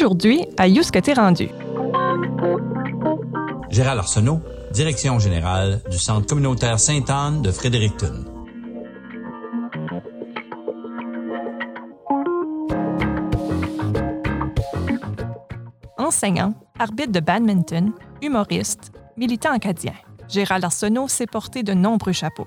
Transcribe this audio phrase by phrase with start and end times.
[0.00, 0.68] Aujourd'hui, à
[1.02, 1.48] t'es rendu.
[3.68, 4.40] Gérald Arsenault,
[4.70, 8.24] Direction générale du Centre communautaire Sainte-Anne de Fredericton.
[15.98, 19.94] Enseignant, arbitre de badminton, humoriste, militant acadien,
[20.28, 22.46] Gérald Arsenault s'est porté de nombreux chapeaux.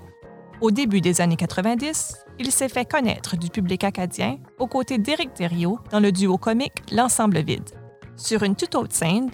[0.61, 5.33] Au début des années 90, il s'est fait connaître du public acadien aux côtés d'Éric
[5.33, 7.71] Thériault dans le duo comique L'Ensemble Vide.
[8.15, 9.31] Sur une toute autre scène,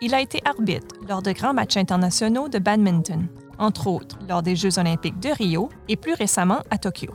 [0.00, 3.26] il a été arbitre lors de grands matchs internationaux de badminton,
[3.58, 7.12] entre autres lors des Jeux olympiques de Rio et plus récemment à Tokyo.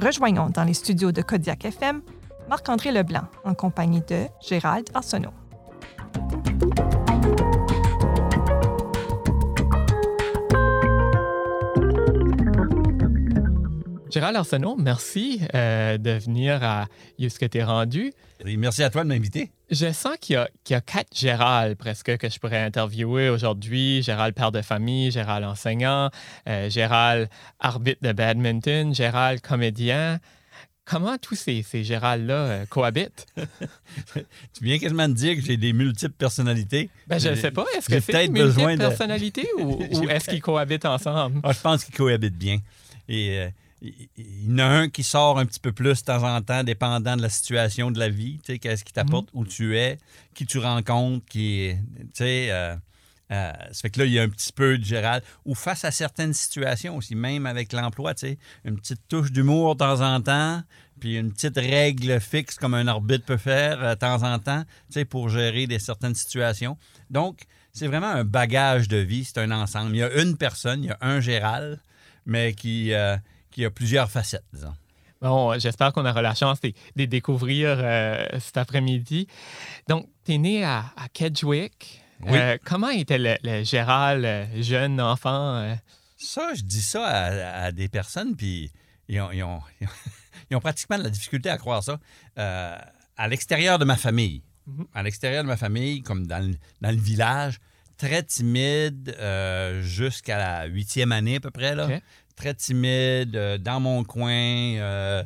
[0.00, 2.00] Rejoignons dans les studios de Kodiak FM
[2.48, 5.34] Marc-André Leblanc en compagnie de Gérald Arsenault.
[14.10, 16.86] Gérald Arsenault, merci euh, de venir à
[17.18, 18.12] ce que tu es rendu.
[18.44, 19.50] merci à toi de m'inviter.
[19.70, 24.02] Je sens qu'il y, a quatre Gérald presque que je pourrais interviewer aujourd'hui.
[24.02, 26.10] Gérald père de famille, Gérald enseignant,
[26.48, 27.28] euh, Gérald
[27.60, 30.20] arbitre de badminton, Gérald comédien.
[30.86, 33.26] Comment tous ces, ces Gérald-là euh, cohabitent?
[34.14, 36.88] tu viens quasiment de dire que j'ai des multiples personnalités.
[37.08, 37.66] Ben, je ne sais pas.
[37.76, 41.40] Est-ce que c'est une multiple personnalité ou, est-ce qu'ils cohabitent ensemble?
[41.42, 42.58] Ah, je pense qu'ils cohabitent bien.
[43.06, 43.48] Et
[43.80, 46.64] il y en a un qui sort un petit peu plus de temps en temps,
[46.64, 48.40] dépendant de la situation de la vie.
[48.44, 49.40] Tu sais, qu'est-ce qui t'apporte mhm.
[49.40, 49.98] où tu es,
[50.34, 51.74] qui tu rencontres, qui.
[51.98, 52.50] Tu sais.
[52.50, 52.74] Euh,
[53.30, 55.22] euh, ça fait que là, il y a un petit peu de Gérald.
[55.44, 59.74] Ou face à certaines situations aussi, même avec l'emploi, tu sais, une petite touche d'humour
[59.74, 60.62] de temps en temps,
[60.98, 64.64] puis une petite règle fixe comme un arbitre peut faire euh, de temps en temps,
[64.88, 66.78] tu sais, pour gérer des certaines situations.
[67.10, 69.94] Donc, c'est vraiment un bagage de vie, c'est un ensemble.
[69.94, 71.78] Il y a une personne, il y a un Gérald,
[72.24, 72.92] mais qui,
[73.58, 74.74] il y a plusieurs facettes, disons.
[75.20, 79.26] Bon, j'espère qu'on aura la chance de les découvrir euh, cet après-midi.
[79.88, 82.04] Donc, tu es né à, Kedgewick.
[82.20, 82.38] Oui.
[82.38, 85.76] Euh, comment était le, Gérald, euh, jeune enfant?
[86.16, 88.70] Ça, je dis ça à, des personnes, puis
[89.08, 89.30] ils ont,
[90.50, 91.98] ils, ont, pratiquement de la difficulté à croire ça.
[92.36, 94.86] à l'extérieur de ma famille, mhm.
[94.94, 97.58] à l'extérieur de ma famille, comme dans le, village,
[97.96, 99.16] très timide
[99.80, 101.74] jusqu'à la huitième année à peu près.
[101.74, 101.88] Là
[102.38, 105.24] très timide, euh, dans mon coin, euh,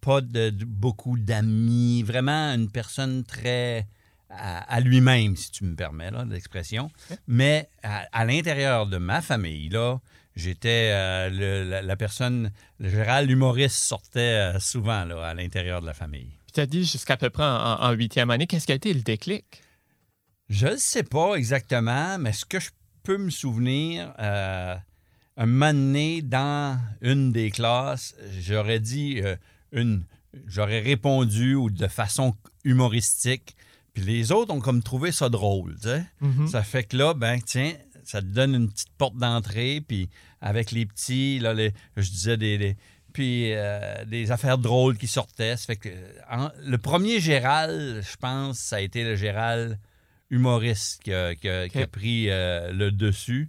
[0.00, 3.86] pas de, beaucoup d'amis, vraiment une personne très
[4.30, 6.90] à, lui-même, si tu me permets l'expression.
[7.26, 9.98] Mais à, l'intérieur de ma famille, là,
[10.36, 16.30] j'étais euh, la, personne, le Gérald humoriste sortait souvent là, à l'intérieur de la famille.
[16.52, 19.62] tu as dit jusqu'à peu près en huitième année, qu'est-ce qui a été le déclic?
[20.50, 22.70] Je ne sais pas exactement, mais ce que je
[23.02, 24.12] peux me souvenir,
[25.38, 29.36] un moment donné, dans une des classes, j'aurais dit euh,
[29.72, 30.04] une.
[30.46, 32.34] J'aurais répondu ou de façon
[32.64, 33.56] humoristique.
[33.94, 35.76] Puis les autres ont comme trouvé ça drôle.
[35.76, 36.04] Tu sais?
[36.22, 36.48] Mm-hmm.
[36.48, 37.72] Ça fait que là, ben tiens,
[38.04, 39.82] ça te donne une petite porte d'entrée.
[39.86, 40.10] Puis
[40.40, 41.54] avec les petits, là,
[41.96, 42.76] je disais des,
[43.12, 45.56] puis euh, des affaires drôles qui sortaient.
[45.56, 45.88] Ça fait que
[46.62, 49.78] le premier Gérald, je pense, ça a été le Gérald
[50.30, 53.48] humoriste qui a, pris euh, le dessus.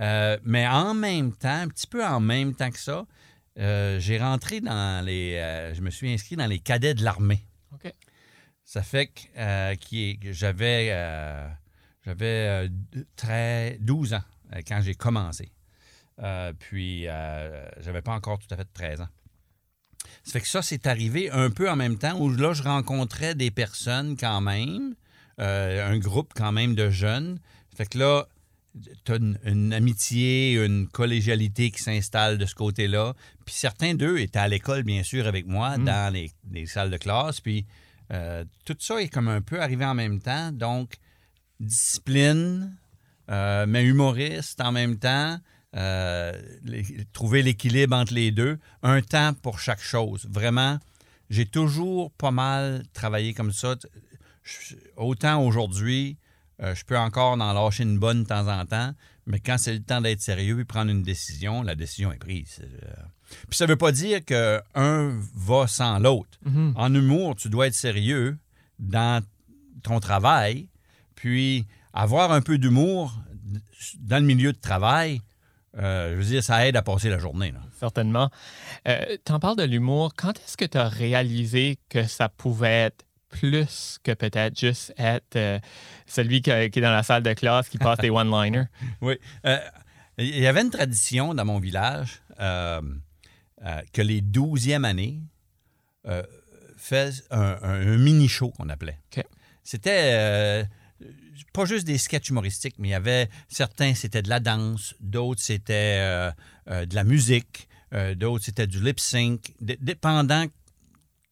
[0.00, 3.06] Euh, mais en même temps, un petit peu en même temps que ça,
[3.58, 5.36] euh, j'ai rentré dans les.
[5.36, 7.46] Euh, je me suis inscrit dans les cadets de l'armée.
[7.72, 7.92] OK.
[8.64, 10.88] Ça fait que, j'avais
[12.04, 12.68] j'avais
[13.78, 14.24] 12 ans
[14.66, 15.52] quand j'ai commencé.
[16.58, 19.08] puis, j'avais pas encore tout à fait 13 ans.
[20.22, 23.34] Ça fait que ça, c'est arrivé un peu en même temps où là, je rencontrais
[23.34, 24.94] des personnes quand même,
[25.38, 27.38] un groupe quand même de jeunes.
[27.70, 28.26] Ça fait que là,
[29.04, 33.14] tu as une, amitié, une collégialité qui s'installe de ce côté-là.
[33.44, 35.84] Puis certains d'eux étaient à l'école, bien sûr, avec moi, mm.
[35.84, 37.40] dans les, salles de classe.
[37.40, 37.66] Puis
[38.12, 40.52] euh, tout ça est comme un peu arrivé en même temps.
[40.52, 40.96] Donc,
[41.60, 42.76] discipline,
[43.30, 45.38] euh, mais humoriste en même temps.
[45.76, 46.32] Euh,
[47.12, 48.58] trouver l'équilibre entre les deux.
[48.82, 50.26] Un temps pour chaque chose.
[50.30, 50.78] Vraiment,
[51.30, 53.74] j'ai toujours pas mal travaillé comme ça.
[54.96, 56.16] autant aujourd'hui,
[56.64, 58.92] euh, je peux encore en lâcher une bonne de temps en temps,
[59.26, 62.60] mais quand c'est le temps d'être sérieux et prendre une décision, la décision est prise.
[62.62, 62.90] Euh.
[63.48, 66.38] Puis ça ne veut pas dire qu'un va sans l'autre.
[66.46, 66.72] Mm-hmm.
[66.76, 68.38] En humour, tu dois être sérieux
[68.78, 69.22] dans
[69.82, 70.68] ton travail,
[71.14, 73.14] puis avoir un peu d'humour
[74.00, 75.20] dans le milieu de travail,
[75.76, 77.52] euh, je veux dire, ça aide à passer la journée.
[77.78, 78.30] Certainement.
[78.86, 80.14] tu en parles de l'humour.
[80.16, 85.36] Quand est-ce que tu as réalisé que ça pouvait être plus que peut-être juste être
[85.36, 85.58] euh,
[86.06, 88.66] celui qui, est dans la salle de classe qui passe des one-liners.
[89.00, 89.18] Oui.
[89.44, 89.58] Euh,
[90.18, 92.80] il y avait une tradition dans mon village euh,
[93.92, 95.20] que les douzièmes années,
[96.76, 98.98] fait un, mini-show qu'on appelait.
[99.16, 99.24] OK.
[99.62, 100.66] C'était
[101.52, 105.40] pas juste des sketchs humoristiques, mais il y avait certains, c'était de la danse, d'autres,
[105.40, 106.30] c'était
[106.66, 107.68] de la musique,
[108.16, 109.54] d'autres, c'était du lip-sync.
[109.60, 110.46] Dépendant,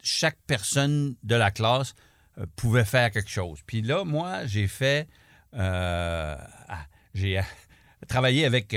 [0.02, 1.94] chaque personne de la classe
[2.38, 3.60] euh, pouvait faire quelque chose.
[3.66, 5.08] Puis là, moi, j'ai fait.
[5.54, 6.36] euh,
[6.68, 7.42] ah, j'ai euh,
[8.08, 8.76] travaillé avec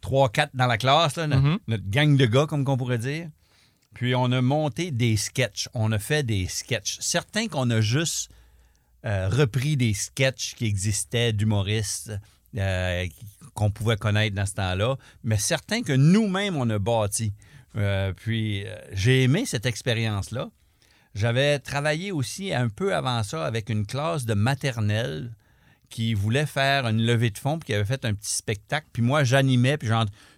[0.00, 1.58] trois, quatre dans la classe, là, Mhm.
[1.68, 3.28] notre gang de gars, comme qu'on pourrait dire.
[3.94, 5.68] Puis on a monté des sketchs.
[5.74, 6.98] On a fait des sketchs.
[7.00, 8.30] Certains qu'on a juste
[9.04, 12.12] euh, repris des sketchs qui existaient d'humoristes
[12.56, 13.06] euh,
[13.54, 17.32] qu'on pouvait connaître dans ce temps-là, mais certains que nous-mêmes, on a bâtis.
[17.76, 20.50] Euh, puis j'ai aimé cette expérience-là.
[21.14, 25.32] J'avais travaillé aussi un peu avant ça avec une classe de maternelle
[25.92, 28.86] qui voulait faire une levée de fonds, puis qui avait fait un petit spectacle.
[28.94, 29.90] Puis moi, j'animais, puis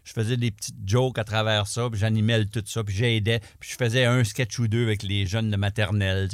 [0.02, 3.70] je faisais des petites jokes à travers ça, puis j'animais tout ça, puis j'aidais, puis
[3.70, 6.28] je faisais un sketch ou deux avec les jeunes de maternelle.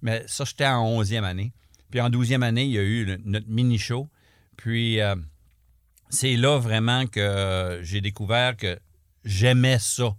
[0.00, 1.52] mais ça, j'étais en 11e année.
[1.90, 4.08] Puis en 12e année, il y a eu notre mini-show.
[4.56, 5.14] Puis euh,
[6.08, 8.78] c'est là vraiment que j'ai découvert que
[9.24, 10.16] j'aimais ça.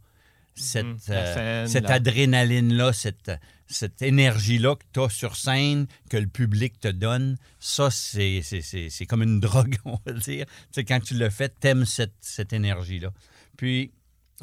[0.56, 0.98] Cette, Mhm.
[1.10, 3.32] Euh, cette adrénaline-là, cette,
[3.68, 8.62] cette énergie-là que tu as sur scène, que le public te donne, ça, c'est, c'est,
[8.62, 10.46] c'est- c'est comme une drogue, on va dire.
[10.46, 13.10] Tu sais, quand tu le fais, t'aimes cette, cette énergie-là.
[13.58, 13.92] Puis,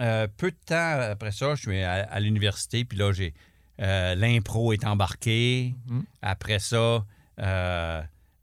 [0.01, 3.33] euh, peu de temps après ça, je suis à, à l'université, puis là, j'ai
[3.81, 5.75] euh, l'impro est embarqué.
[5.87, 6.05] Mhm.
[6.21, 7.05] Après ça,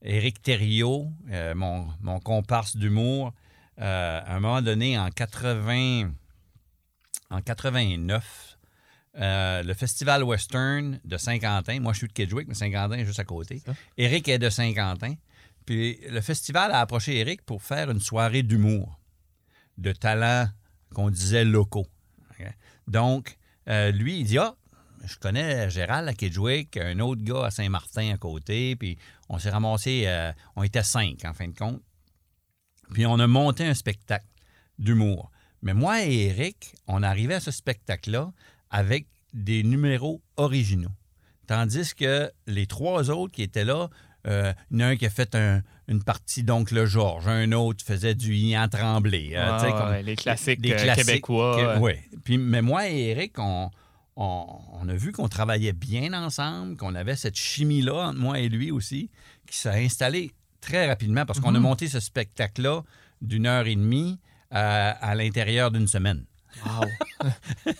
[0.02, 1.12] Éric Thériault,
[1.56, 3.34] mon, mon comparse d'humour,
[3.78, 6.12] à un moment donné, en 80,
[7.30, 8.58] en 89,
[9.18, 13.20] euh, le Festival Western de Saint-Quentin, moi je suis de Kedgewick, mais Saint-Quentin est juste
[13.20, 13.62] à côté.
[13.66, 13.74] Ça.
[13.98, 15.16] Éric est de Saint-Quentin.
[15.66, 19.00] Puis le festival a approché Éric pour faire une soirée d'humour,
[19.78, 20.48] de talents
[20.94, 21.88] qu'on disait locaux.
[22.88, 23.38] Donc,
[23.68, 24.56] euh, lui, il dit Ah,
[25.06, 28.98] je connais Gérald à Kedgewick, un autre gars à Saint-Martin à côté, puis
[29.30, 31.82] on s'est ramassé, euh, on était cinq en fin de compte.
[32.92, 34.26] Puis on a monté un spectacle
[34.80, 35.32] d'humour.
[35.62, 38.32] Mais moi et Eric, on arrivait à ce spectacle-là
[38.70, 40.92] avec des numéros originaux.
[41.48, 43.90] Tandis que les trois autres qui étaient là,
[44.28, 47.52] euh, il y en a un qui a fait un- une partie d'Oncle Georges, un
[47.52, 49.32] autre faisait du Ian Tremblay.
[49.34, 51.58] euh, comme- ouais, les classiques, des euh, classiques québécois.
[51.58, 51.80] que- ouais.
[51.80, 52.04] ouais.
[52.24, 53.72] Puis, mais moi et Eric, on,
[54.16, 58.50] on, on a vu qu'on travaillait bien ensemble, qu'on avait cette chimie-là entre moi et
[58.50, 59.10] lui aussi,
[59.48, 60.32] qui s'est installée
[60.62, 61.64] très rapidement parce qu'on a Mhm.
[61.64, 62.84] monté ce spectacle-là
[63.22, 64.20] d'une heure et demie
[64.52, 66.26] à, à l'intérieur d'une semaine.
[66.66, 66.86] Wow.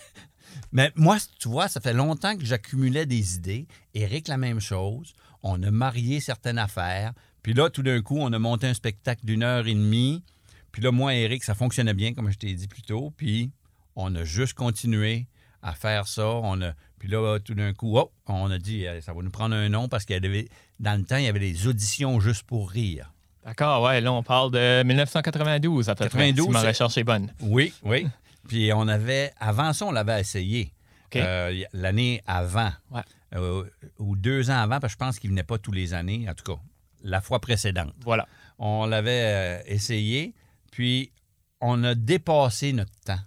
[0.72, 3.66] Mais moi, tu vois, ça fait longtemps que j'accumulais des idées.
[3.94, 5.14] Eric, la même chose.
[5.42, 7.12] On a marié certaines affaires.
[7.42, 10.22] Puis là, tout d'un coup, on a monté un spectacle d'une heure et demie.
[10.70, 13.12] Puis là, moi et Eric, ça fonctionnait bien, comme je t'ai dit plus tôt.
[13.16, 13.50] Puis
[13.96, 15.26] on a juste continué
[15.62, 16.28] à faire ça.
[16.28, 19.30] On a, puis là, tout d'un coup, oh, on a dit, eh, ça va nous
[19.30, 22.20] prendre un nom parce qu'il y avait, dans le temps, il y avait des auditions
[22.20, 23.12] juste pour rire.
[23.44, 27.04] D'accord, ouais, là, on parle de 1992 à peu près, 92, si ma recherche est
[27.04, 27.32] bonne.
[27.40, 28.06] Oui, oui.
[28.48, 30.72] Puis on avait, avant ça, on l'avait essayé.
[31.16, 32.70] Euh, L'année avant.
[32.90, 33.02] Ouais.
[33.34, 33.64] Euh,
[33.98, 36.34] ou deux ans avant, parce que je pense qu'il venait pas tous les années, en
[36.34, 36.60] tout cas,
[37.02, 37.92] la fois précédente.
[38.04, 38.26] Voilà.
[38.58, 40.34] On l'avait euh, essayé,
[40.70, 41.12] puis
[41.60, 43.20] on a dépassé notre temps.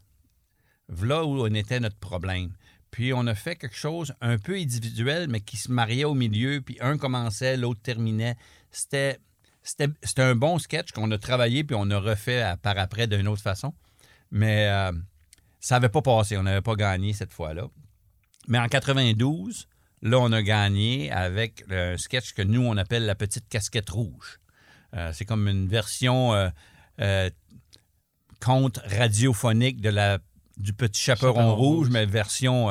[0.89, 2.51] Voilà où on était notre problème.
[2.91, 6.61] Puis on a fait quelque chose un peu individuel, mais qui se mariait au milieu,
[6.61, 8.35] puis un commençait, l'autre terminait.
[8.71, 9.17] C'était,
[9.63, 13.07] c'était, c'était un bon sketch qu'on a travaillé, puis on a refait à- par après
[13.07, 13.73] d'une autre façon.
[14.31, 14.91] Mais euh,
[15.59, 17.67] ça n'avait pas passé, on n'avait pas gagné cette fois-là.
[18.47, 19.67] Mais en 92,
[20.01, 24.39] là, on a gagné avec un sketch que nous, on appelle la petite casquette rouge.
[24.95, 26.49] Euh, c'est comme une version euh,
[26.99, 27.29] euh,
[28.41, 30.19] conte radiophonique de la,
[30.57, 31.89] du petit chaperon, Chaperon rouge, rouge.
[31.89, 32.69] mais version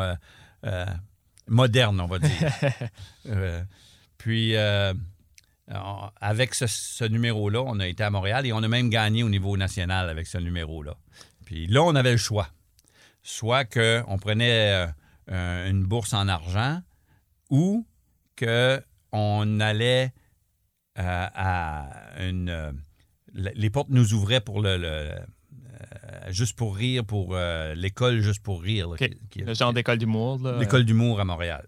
[1.49, 2.53] moderne, on va dire.
[4.19, 4.95] Puis, euh,
[6.21, 9.29] avec ce, ce numéro-là, on a été à Montréal et on a même gagné au
[9.29, 10.97] niveau national avec ce numéro-là.
[11.47, 12.49] Puis là, on avait le choix.
[13.23, 14.87] Soit qu'on prenait euh,
[15.29, 16.81] un- une bourse en argent
[17.51, 17.87] ou
[18.39, 20.13] qu'on allait
[20.99, 21.89] euh, à
[22.21, 22.49] une.
[22.51, 22.73] euh,
[23.33, 24.77] le- les portes nous ouvraient pour le.
[24.77, 28.89] le- euh, juste pour rire, pour euh, l'école Juste pour rire.
[28.89, 28.99] là, OK.
[29.09, 30.39] qui- qui- Le genre d'école d'humour.
[30.59, 31.67] L'école d'humour à Montréal.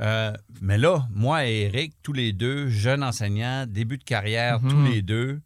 [0.00, 4.70] Euh, mais là, moi et Eric, tous les deux, jeunes enseignants, début de carrière, Mhm.
[4.70, 5.40] tous les deux,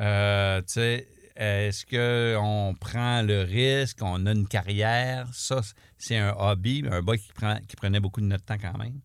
[0.00, 1.06] euh, tu sais,
[1.36, 5.28] est-ce qu'on prend le risque, on a une carrière?
[5.32, 5.60] Ça,
[5.98, 9.00] c'est un hobby, un boy qui, prend, qui prenait beaucoup de notre temps quand même.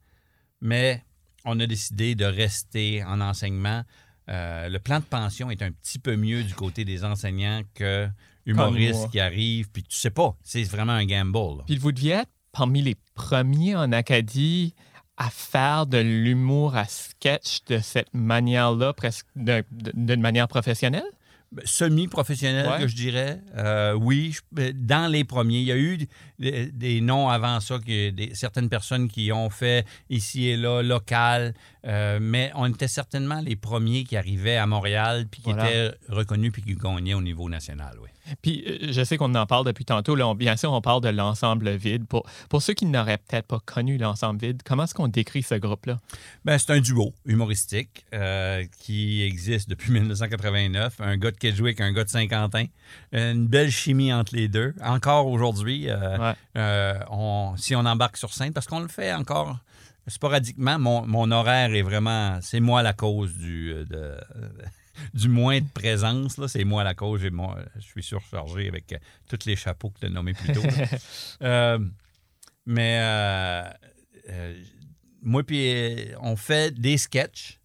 [0.61, 1.03] Mais
[1.45, 3.83] on a décidé de rester en enseignement.
[4.29, 8.07] Euh, le plan de pension est un petit peu mieux du côté des enseignants que
[8.07, 8.13] moi.
[8.45, 11.59] humoristes qui arrivent, puis tu sais pas, c'est vraiment un gamble.
[11.59, 11.63] là.
[11.65, 14.73] Puis vous deviez être parmi les premiers en Acadie
[15.17, 21.05] à faire de l'humour à sketch de cette manière-là, presque d'un- d'une manière professionnelle?
[21.51, 22.79] Ben, Semi-professionnel, Ouais.
[22.81, 23.39] que je dirais.
[23.55, 25.59] Euh, oui, je- ben, dans les premiers.
[25.59, 25.97] Il y a eu
[26.39, 30.81] des, des noms avant ça, que des, certaines personnes qui ont fait ici et là,
[30.81, 31.53] local,
[31.87, 35.69] euh, mais on était certainement les premiers qui arrivaient à Montréal puis qui Voilà.
[35.69, 38.09] étaient reconnus puis qui gagnaient au niveau national, oui.
[38.41, 40.13] Puis euh, je sais qu'on en parle depuis tantôt.
[40.15, 42.05] Là, on- bien sûr, on parle de l'ensemble vide.
[42.05, 45.55] Pour, pour ceux qui n'auraient peut-être pas connu l'ensemble vide, comment est-ce qu'on décrit ce
[45.55, 45.97] groupe-là?
[46.43, 50.95] Ben, c'est un duo humoristique euh, qui existe depuis 1989.
[50.99, 52.65] Un gars de Kedgewick, un gars de Saint-Quentin.
[53.13, 54.73] Une belle chimie entre les deux.
[54.83, 56.99] Encore aujourd'hui, euh, Ouais.
[57.09, 59.57] on- si on embarque sur scène, parce qu'on le fait encore
[60.07, 62.39] sporadiquement, mon, mon horaire est vraiment...
[62.41, 63.71] C'est moi la cause du...
[63.73, 64.17] euh, de-
[65.13, 67.21] du moins de présence, là, c'est moi la cause.
[67.21, 68.97] J'ai moi, je suis surchargé avec euh,
[69.29, 70.61] tous les chapeaux que tu as nommés plus tôt.
[71.43, 71.77] Euh,
[72.65, 73.69] mais euh,
[75.21, 77.59] moi, puis on fait des sketchs,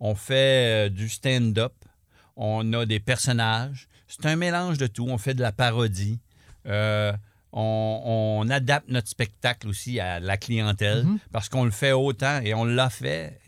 [0.00, 1.72] on fait du stand-up,
[2.36, 3.88] on a des personnages.
[4.08, 5.06] C'est un mélange de tout.
[5.08, 6.18] On fait de la parodie.
[7.52, 11.18] On, on adapte notre spectacle aussi à la clientèle Mhm.
[11.32, 13.38] parce qu'on le fait autant et on l'a fait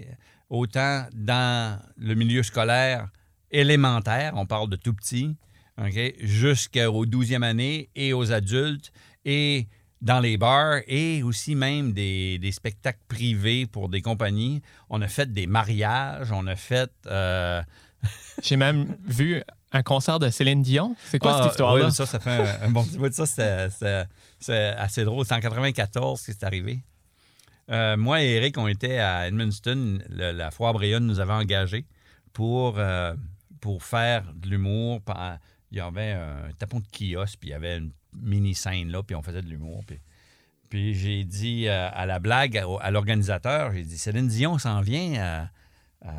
[0.51, 3.09] autant dans le milieu scolaire
[3.51, 5.37] élémentaire, on parle de tout petit,
[5.79, 8.93] OK, jusqu'aux 12e année et aux adultes
[9.25, 9.69] et
[10.03, 14.61] dans les bars et aussi même des, des spectacles privés pour des compagnies.
[14.91, 16.91] On a fait des mariages, on a fait...
[17.07, 17.63] euh,
[18.43, 19.43] J'ai même vu
[19.73, 20.95] un concert de Céline Dion.
[21.07, 21.87] C'est quoi ah, cette histoire-là?
[21.87, 23.27] oui, ça, ça fait un, un bon petit bout de ça.
[23.27, 25.25] c'est- assez drôle.
[25.27, 26.81] C'est en 94 que c'est arrivé.
[27.71, 30.01] Euh, moi et Eric, on était à Edmundston.
[30.11, 31.87] Le- la Foire Brayonne nous avait engagés
[32.33, 33.15] pour, euh,
[33.61, 35.01] pour faire de l'humour.
[35.71, 39.17] Il y avait un tapon de kiosque, puis il y avait une mini-scène là, puis
[39.17, 39.83] on faisait de l'humour.
[39.87, 39.99] Puis,
[40.69, 44.81] puis j'ai dit euh, à la blague, à, à l'organisateur, j'ai dit Céline Dion s'en
[44.83, 45.49] vient
[46.05, 46.11] euh,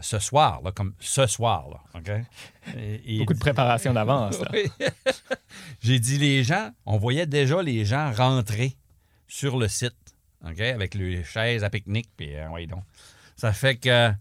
[0.00, 1.68] ce soir, là, comme ce soir.
[1.68, 2.10] Là, OK?
[2.78, 4.36] Et- et- Beaucoup de préparation d'avance.
[5.80, 8.76] J'ai dit les gens, on voyait déjà les gens rentrer
[9.28, 9.96] sur le site,
[10.42, 12.82] avec les chaises à pique-nique, puis euh, ouais, donc.
[13.36, 14.12] Ça fait que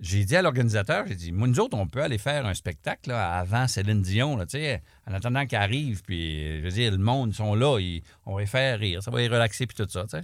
[0.00, 3.38] j'ai dit à l'organisateur, j'ai dit, nous autres, on peut aller faire un spectacle là,
[3.38, 6.98] avant Céline Dion, là, tu sais, en attendant qu'elle arrive, puis je veux dire, le
[6.98, 9.76] monde, ils sont là, ils- on va les faire rire, ça va les relaxer, puis
[9.76, 10.22] tout ça, tu sais.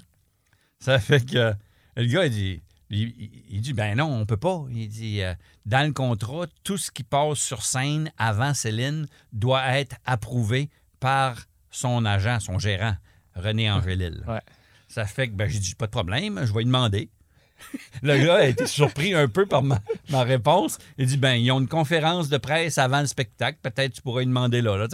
[0.81, 1.55] Ça fait que
[1.97, 4.65] le gars, il dit, il, il- il dit, ben non, on peut pas.
[4.71, 5.35] Il dit, euh,
[5.67, 11.47] dans le contrat, tout ce qui passe sur scène avant Céline doit être approuvé par
[11.71, 12.97] son agent, son gérant,
[13.35, 14.25] René Angélil.
[14.27, 14.41] Ouais.
[14.89, 17.11] Ça fait que, ben, j'ai dit, pas de problème, je vais lui demander.
[18.03, 20.79] Le gars a été surpris un peu par ma, ma réponse.
[20.99, 23.59] Il dit, ben, ils ont une conférence de presse avant le spectacle.
[23.63, 24.87] Peut-être tu pourrais lui demander là, là.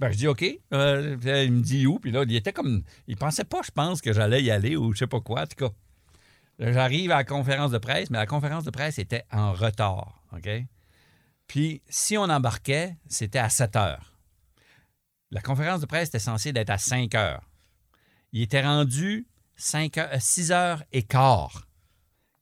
[0.00, 0.42] Ben, je dis, OK.
[0.72, 1.98] Euh, il me dit où?
[1.98, 2.82] Puis là, il était comme...
[3.08, 5.42] Il pensait pas, je pense, que j'allais y aller ou je sais pas quoi.
[5.42, 5.74] En tout cas,
[6.58, 10.48] j'arrive à la conférence de presse, mais la conférence de presse était en retard, OK?
[11.46, 14.14] Puis, si on embarquait, c'était à 7 heures.
[15.30, 17.42] La conférence de presse était censée d'être à 5 heures.
[18.32, 21.66] Il était rendu 5 heures, 6 heures et quart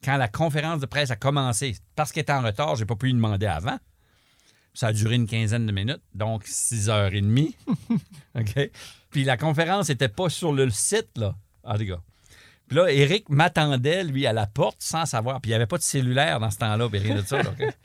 [0.04, 1.76] quand la conférence de presse a commencé.
[1.94, 3.78] Parce qu'il était en retard, j'ai pas pu lui demander avant.
[4.74, 7.54] Ça a duré une quinzaine de minutes, donc 6 heures et demie.
[8.34, 8.70] OK?
[9.10, 11.36] Puis la conférence n'était pas sur le site, là.
[11.78, 12.02] Les gars.
[12.72, 15.42] Puis là, Eric m'attendait, lui, à la porte sans savoir.
[15.42, 17.40] Puis il n'y avait pas de cellulaire dans ce temps-là, puis rien de ça.
[17.40, 17.62] OK?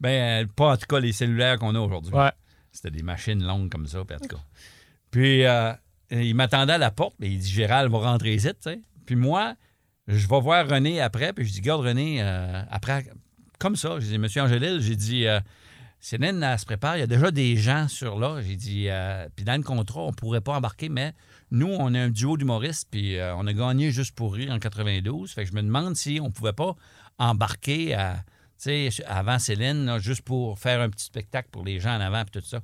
[0.00, 2.12] Ben, euh, pas en tout cas les cellulaires qu'on a aujourd'hui.
[2.12, 2.32] Ouais.
[2.72, 4.42] C'était des machines longues comme ça, puis en tout cas.
[5.10, 5.72] Puis euh,
[6.10, 8.80] il m'attendait à la porte, puis il dit Gérald va rentrer ici, tu sais.
[9.06, 9.54] Puis moi,
[10.06, 13.06] je vais voir René après, puis je dis Garde René, euh, après,
[13.58, 15.40] comme ça, je dis Monsieur Angélil, j'ai dit euh,
[16.04, 18.42] Céline, elle se prépare, il y a déjà des gens sur là.
[18.42, 21.14] J'ai dit euh, Puis dans le contrat, on pourrait pas embarquer, mais
[21.50, 24.58] nous, on est un duo d'humoristes, puis euh, on a gagné juste pour rire en
[24.58, 25.32] 92.
[25.32, 26.76] Fait que je me demande si on pouvait pas
[27.16, 28.22] embarquer à,
[29.06, 32.38] avant Céline, là, juste pour faire un petit spectacle pour les gens en avant, puis
[32.38, 32.60] tout ça.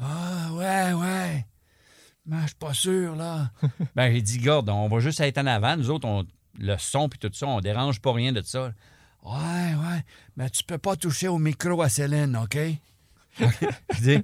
[0.00, 1.46] Ah, ouais, ouais.
[2.24, 3.50] Mais je suis pas sûr, là.
[3.96, 5.76] ben, j'ai dit, garde, on va juste être en avant.
[5.76, 6.24] Nous autres, on,
[6.56, 8.72] le son puis tout ça, on dérange pas rien de ça.
[9.24, 10.04] Ouais, ouais.
[10.36, 12.58] Mais tu peux pas toucher au micro à Céline, OK?
[13.38, 14.18] je dis,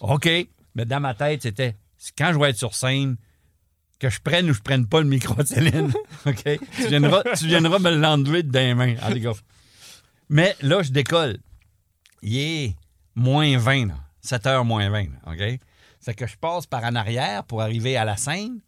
[0.00, 0.28] OK.
[0.74, 1.76] Mais dans ma tête, c'était,
[2.16, 3.16] quand je vais être sur scène,
[3.98, 5.92] que je prenne ou je prenne pas le micro de Céline,
[6.26, 6.44] OK?
[6.76, 8.96] Tu viendras, tu viendras me l'enlever de les mains.
[9.02, 9.32] Allez, gars.
[10.28, 11.38] Mais là, je décolle.
[12.22, 12.76] Il est
[13.14, 13.94] moins 20, là.
[14.20, 15.60] 7 heures moins 20, là, OK?
[16.00, 18.60] C'est que je passe par en arrière pour arriver à la scène.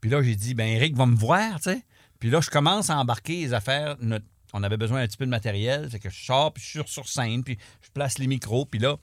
[0.00, 1.82] Puis là, j'ai dit, ben Eric va me voir, tu sais.
[2.18, 3.96] Puis là, je commence à embarquer les affaires.
[4.00, 4.24] Notre-
[4.54, 5.88] on avait besoin un petit peu de matériel.
[5.90, 8.64] C'est que je sors, puis je suis sur- scène, puis je place les micros.
[8.64, 8.96] Puis là,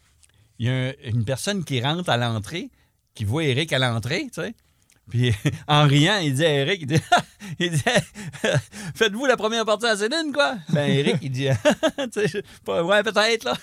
[0.58, 2.70] il y a un- une personne qui rentre à l'entrée,
[3.14, 4.56] qui voit Eric à l'entrée, tu sais.
[5.10, 5.34] Puis
[5.68, 7.02] en riant, il dit à Eric, il dit,
[8.96, 10.56] Faites-vous la première partie à Céline, quoi?
[10.70, 11.48] Ben Eric, il dit
[12.68, 13.58] Ouais, peut-être, là.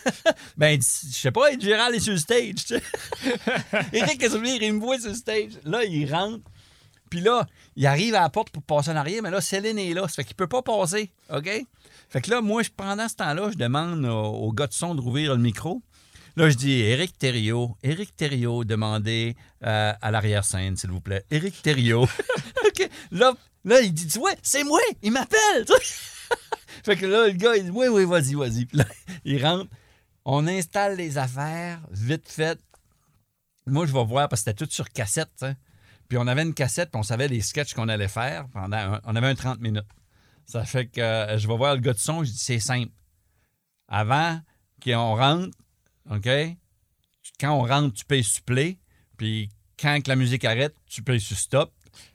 [0.57, 2.83] Ben, je sais pas, Gérald est sur le stage, tu sais.
[3.93, 5.53] Eric, il me voit sur le stage.
[5.65, 6.43] Là, il rentre.
[7.09, 7.47] Puis là,
[7.77, 10.03] il arrive à la porte pour passer en arrière, mais là, Céline est là.
[10.09, 11.11] Ça fait qu'il peut pas passer.
[11.31, 11.49] OK?
[12.09, 15.35] Fait que là, moi, pendant ce temps-là, je demande au, gars de son de rouvrir
[15.35, 15.83] le micro.
[16.37, 17.77] Là, je dis Éric Thériault.
[17.83, 21.25] Éric Thériault, demandez euh, à l'arrière-scène, s'il vous plaît.
[21.31, 22.09] Éric Thériault.
[22.67, 22.89] OK.
[23.11, 23.35] Là,
[23.65, 25.67] là, il dit Tu vois, c'est moi, il m'appelle.
[26.85, 28.67] fait que là, le gars, il dit Oui, oui, vas-y, vas-y.
[28.67, 28.85] Puis là,
[29.25, 29.71] il rentre.
[30.25, 32.59] On installe les affaires, vite fait.
[33.67, 35.45] Moi, je vais voir parce que c'était tout sur cassette.
[36.09, 38.77] Puis on avait une cassette, puis on savait les sketchs qu'on allait faire pendant.
[38.77, 39.85] un- on avait un 30 minutes.
[40.47, 42.91] Ça fait que euh, je vais voir le gars de son, je dis c'est simple.
[43.89, 44.41] Avant
[44.83, 45.57] qu'on rentre,
[46.11, 46.29] OK?
[47.39, 48.79] Quand on rentre, tu payes sur play.
[49.17, 51.73] Puis quand que la musique arrête, tu payes sur stop.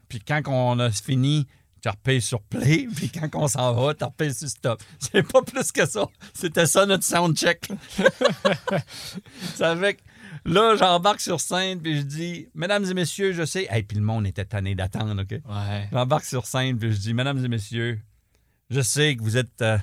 [0.09, 1.47] Puis quand on a fini,
[1.81, 2.87] tu repayes sur play.
[2.95, 4.81] Puis quand on s'en va, tu repayes sur stop.
[4.99, 6.05] C'est pas plus que ça.
[6.33, 7.69] C'était ça notre soundcheck.
[9.55, 9.99] ça fait
[10.45, 13.67] là, j'embarque sur scène, puis je dis, Mesdames et messieurs, je sais.
[13.73, 15.31] Et puis le monde était tanné d'attendre, OK?
[15.31, 15.87] Ouais.
[15.91, 17.99] J'embarque sur scène, puis je dis, Mesdames et messieurs,
[18.69, 19.61] je sais que vous êtes.
[19.61, 19.77] euh,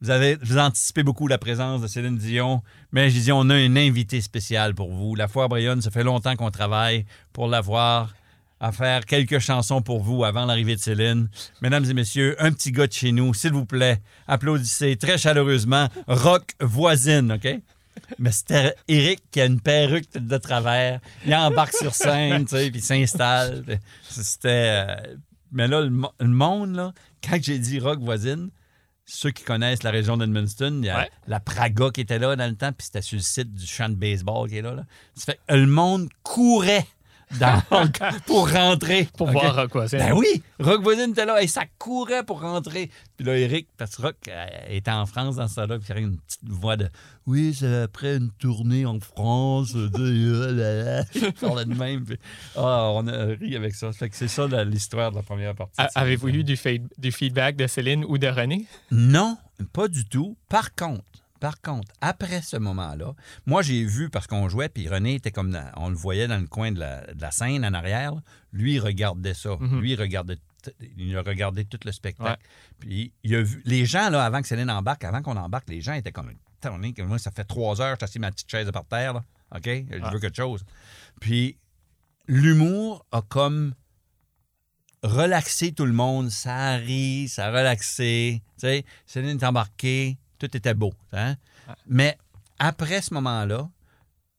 [0.00, 2.62] vous avez vous anticipez beaucoup la présence de Céline Dion,
[2.92, 5.16] mais je dis, on a un invité spécial pour vous.
[5.16, 8.14] La Foire Brayonne, ça fait longtemps qu'on travaille pour l'avoir,
[8.60, 11.28] à faire quelques chansons pour vous avant l'arrivée de Céline.
[11.62, 15.88] Mesdames et messieurs, un petit gars de chez nous, s'il vous plaît, applaudissez très chaleureusement
[16.06, 17.48] Rock Voisine, OK?
[18.18, 21.00] Mais c'était Eric qui a une perruque de travers.
[21.26, 23.64] Il embarque sur scène, tu sais, puis il s'installe.
[24.08, 24.48] C'était.
[24.88, 25.16] euh,
[25.52, 26.92] Mais là, le, mo- le monde, là,
[27.26, 28.50] quand j'ai dit rock voisine,
[29.06, 31.10] ceux qui connaissent la région d'Edmundston, il y a Ouais.
[31.26, 33.88] la Praga qui était là dans le temps, puis c'était sur le site du champ
[33.88, 34.74] de baseball qui est là.
[34.74, 34.84] là.
[35.14, 36.86] Ça fait que le monde courait
[37.38, 37.62] dans-
[38.26, 39.08] pour rentrer.
[39.16, 39.32] Pour OK?
[39.32, 39.98] voir à quoi c'est.
[39.98, 42.90] Ben oui, Rock Voisine était là et ça courait pour rentrer.
[43.16, 45.92] Puis là, Eric, parce que Rock euh, était en France dans ce temps-là, puis il
[45.92, 46.88] avait une petite voix de
[47.26, 49.72] Oui, c'est après une tournée en France.
[49.74, 51.04] de- euh, là, là.
[51.14, 52.04] Il parlait de même.
[52.04, 52.18] Puis,
[52.56, 53.92] ah, on a ri avec ça.
[53.92, 55.80] Fait que c'est ça la- l'histoire de la première partie.
[55.82, 55.86] De.
[55.94, 56.56] Avez-vous eu du
[57.12, 58.66] feedback de Céline ou de René?
[58.90, 59.36] Non,
[59.72, 60.36] pas du tout.
[60.48, 61.02] Par contre,
[61.38, 63.14] par contre, après ce moment-là,
[63.46, 66.38] moi j'ai vu parce qu'on jouait, puis René était comme dans- on le voyait dans
[66.40, 68.14] le coin de la, de la scène en arrière.
[68.14, 68.22] là.
[68.52, 69.56] Lui, il regardait ça.
[69.60, 69.80] Mhm.
[69.80, 70.38] Lui, il regardait,
[70.96, 72.42] il a regardé tout le spectacle.
[72.78, 75.80] Puis il a vu les gens là avant que Céline embarque, avant qu'on embarque, les
[75.80, 76.32] gens étaient comme
[77.06, 79.24] moi ça fait trois heures, je assis ma petite chaise par terre là.
[79.54, 80.64] Ok, je veux quelque chose.
[81.20, 81.56] Puis
[82.26, 83.72] l'humour a comme
[85.02, 86.30] relaxé tout le monde.
[86.30, 88.42] Ça a ri, ça a relaxé.
[88.58, 90.92] Tu sais, Céline est embarquée, tout était beau.
[91.12, 91.36] hein?
[91.68, 91.74] Ouais.
[91.86, 92.18] Mais
[92.58, 93.68] après ce moment-là,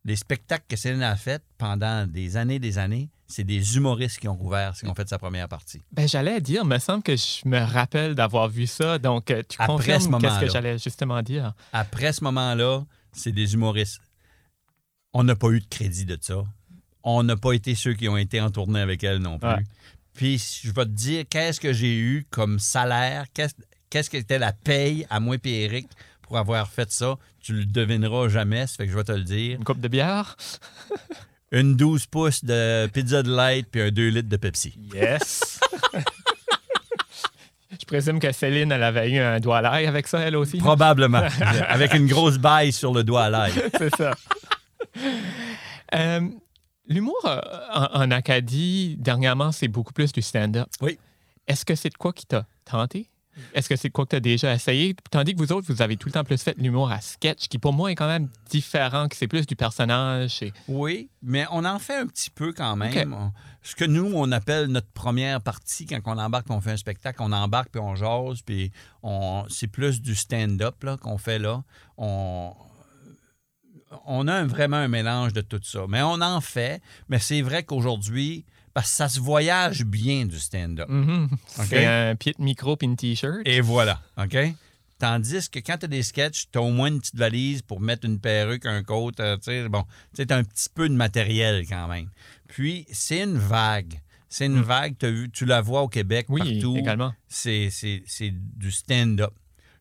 [0.06, 4.28] les spectacles que Céline a fait pendant des années des années, c'est des humoristes qui
[4.28, 5.84] ont rouvert, qui ont fait sa première partie.
[5.92, 8.98] Ben, j'allais dire, me semble que je me rappelle d'avoir vu ça.
[8.98, 11.54] Donc, euh, tu Après confirmes ce qu'est-ce que j'allais justement dire?
[11.72, 14.00] Après ce moment-là, c'est des humoristes.
[15.14, 16.44] On n'a pas eu de crédit de ça.
[17.04, 19.48] On n'a pas été ceux qui ont été en tournée avec elle non plus.
[19.48, 19.64] Ouais.
[20.14, 23.54] Puis je vais te dire qu'est-ce que j'ai eu comme salaire, qu'est-ce
[23.90, 25.88] qu'est-ce que était la paye à moi et Eric
[26.22, 27.18] pour avoir fait ça?
[27.42, 29.58] Tu le devineras jamais, ça fait que je vais te le dire.
[29.58, 30.36] Une coupe de bière?
[31.52, 34.76] Une 12 pouces de pizza de light puis un 2 litres de Pepsi.
[34.94, 35.60] Yes!
[37.72, 40.60] je présume que Céline, elle avait eu un doigt à l'ail avec ça, elle aussi.
[40.60, 41.24] Probablement.
[41.68, 43.54] avec une grosse baille sur le doigt à l'ail.
[43.80, 44.14] C'est ça.
[45.96, 46.30] Euh,
[46.88, 47.40] L'humour euh,
[47.72, 50.68] en, en Acadie, dernièrement, c'est beaucoup plus du stand-up.
[50.82, 50.98] Oui.
[51.48, 53.08] Est-ce que c'est de quoi qui t'a tenté?
[53.54, 54.96] Est-ce que c'est quoi que tu as déjà essayé?
[55.12, 57.58] Tandis que vous autres, vous avez tout le temps plus fait l'humour à sketch, qui
[57.58, 60.42] pour moi est quand même différent, que c'est plus du personnage.
[60.44, 62.94] et- Oui, mais on en fait un petit peu quand même.
[63.62, 66.78] Ce que nous, on appelle notre première partie, quand on embarque et on fait un
[66.78, 68.72] spectacle, on embarque puis on jase, puis
[69.04, 71.64] on, c'est plus du stand-up qu'on fait là.
[71.98, 72.54] On,
[74.06, 75.86] on a un- vraiment un mélange de tout ça.
[75.90, 80.40] Mais on en fait, mais c'est vrai qu'aujourd'hui, parce que ça se voyage bien du
[80.40, 80.88] stand-up.
[80.90, 81.30] Mhm.
[81.48, 83.40] C'est un pied de micro puis une T-shirt.
[83.46, 84.38] Et voilà, OK?
[85.00, 87.80] Tandis que quand tu as des sketchs, tu as au moins une petite valise pour
[87.80, 91.66] mettre une perruque, un coat, euh, tu sais, bon, tu un petit peu de matériel
[91.68, 92.10] quand même.
[92.48, 93.94] Puis, c'est une vague.
[94.28, 94.62] C'est une Mm.
[94.64, 96.76] vague, vu, tu la vois au Québec Oui, partout.
[96.78, 97.14] également.
[97.30, 97.70] C'est
[98.58, 99.32] du stand-up.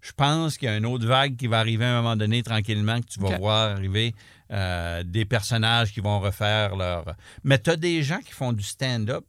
[0.01, 2.43] Je pense qu'il y a une autre vague qui va arriver à un moment donné
[2.45, 4.15] tranquillement, que tu vas voir arriver
[4.51, 7.15] euh, des personnages qui vont refaire leur...
[7.45, 9.25] Mais tu as des gens qui font du stand-up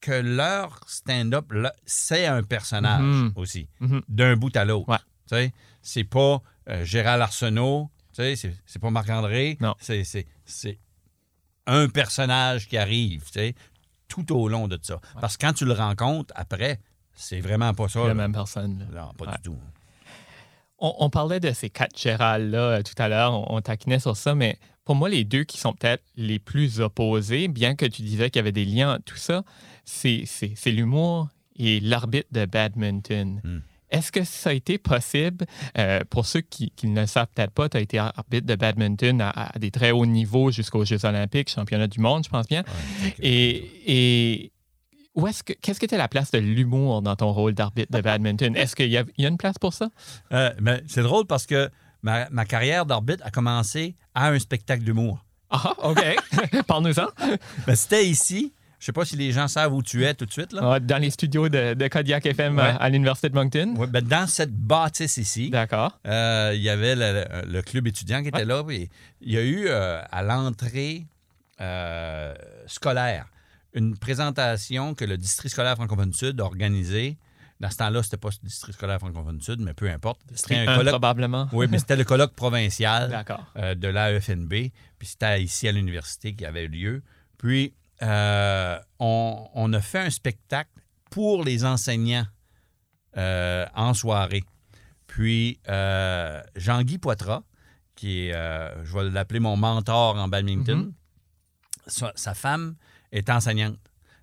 [0.00, 1.52] que leur stand-up,
[1.84, 3.32] c'est un personnage Mhm.
[3.36, 4.02] aussi, Mhm.
[4.08, 4.88] d'un bout à l'autre.
[5.30, 5.52] Ouais.
[5.82, 9.74] C'est pas euh, Gérald Arsenault, c'est pas Marc-André, Non.
[9.80, 10.04] c'est
[11.66, 13.24] un personnage qui arrive.
[14.08, 15.00] tout au long de ça.
[15.20, 16.80] Parce que quand tu le rencontres, après,
[17.14, 18.00] c'est vraiment pas ça.
[18.00, 18.14] La là.
[18.14, 18.86] même personne.
[18.90, 19.02] là.
[19.02, 19.36] Non, pas Ouais.
[19.36, 19.58] du tout.
[20.78, 24.16] On, on parlait de ces quatre Gérald-là euh, tout à l'heure, on, on taquinait sur
[24.16, 28.02] ça, mais pour moi, les deux qui sont peut-être les plus opposés, bien que tu
[28.02, 29.42] disais qu'il y avait des liens entre tout ça,
[29.84, 30.24] c'est
[30.66, 33.40] l'humour et l'arbitre de badminton.
[33.44, 33.58] Hmm.
[33.90, 37.52] Est-ce que ça a été possible, euh, pour ceux qui, qui ne le savent peut-être
[37.52, 41.04] pas, tu as été arbitre de badminton à, à des très hauts niveaux jusqu'aux Jeux
[41.04, 42.64] olympiques, championnat du monde, je pense bien.
[43.02, 44.52] Ouais, Et, et
[45.20, 48.00] où est-ce que qu'est-ce que était la place de l'humour dans ton rôle d'arbitre de
[48.00, 48.54] badminton?
[48.56, 49.88] Est-ce qu'il y, a- il y a une place pour ça?
[50.32, 51.70] Euh, mais c'est drôle parce que
[52.02, 55.24] ma, ma carrière d'arbitre a commencé à un spectacle d'humour.
[55.50, 56.02] Ah, OK.
[56.66, 57.06] Parle-nous-en.
[57.66, 58.52] Ben, C'était ici.
[58.78, 60.52] Je sais pas si les gens savent où tu es tout de suite.
[60.52, 60.74] Là.
[60.74, 62.74] Ah, Dans les studios de, de Kodiak FM Ouais.
[62.78, 63.74] à, l'Université de Moncton.
[63.76, 65.98] Ouais, ben, dans cette bâtisse ici, D'accord.
[66.06, 68.44] euh, il y avait le, le club étudiant qui était Ouais.
[68.44, 68.62] là.
[69.20, 71.06] il y a eu euh, à l'entrée
[71.60, 72.34] euh,
[72.68, 73.26] scolaire
[73.74, 77.18] une présentation que le district scolaire francophone sud a organisée.
[77.60, 80.20] Dans ce temps-là, c'était pas le district scolaire francophone sud, mais peu importe.
[80.34, 80.92] C'était un colloque.
[80.92, 81.48] probablement.
[81.52, 83.24] Oui, mais c'était le colloque provincial.
[83.56, 84.52] Euh, de l'AFNB.
[84.98, 87.02] Puis c'était ici à l'université qui avait eu lieu.
[87.36, 90.70] Puis euh, on, on a fait un spectacle
[91.10, 92.26] pour les enseignants
[93.16, 94.44] euh, en soirée.
[95.08, 95.58] Puis
[96.56, 97.42] Jean-Guy Poitras,
[97.96, 98.32] qui est,
[98.84, 100.92] je vais l'appeler mon mentor en badminton, Mhm.
[101.88, 102.76] sa, sa femme
[103.12, 103.78] est enseignante.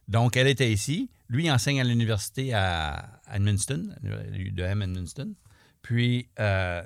[0.08, 1.10] Donc, elle était ici.
[1.30, 5.34] Lui, il enseigne à l'université à Edmundston, l'UDM Edmundston.
[5.82, 6.84] Puis, euh,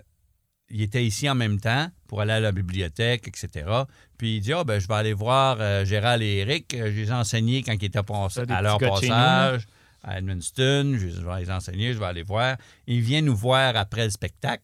[0.70, 3.70] il était ici en même temps pour aller à la bibliothèque, etc.
[4.18, 6.74] Puis, il dit Ah, ben, je vais aller voir euh, Gérald et Eric.
[6.78, 9.66] Je les ai enseignés quand ils étaient à leur de nous, passage
[10.04, 10.96] à Edmundston.
[10.98, 12.56] Je je vais les enseigner, je vais aller voir.
[12.88, 14.64] Il vient nous voir après le spectacle,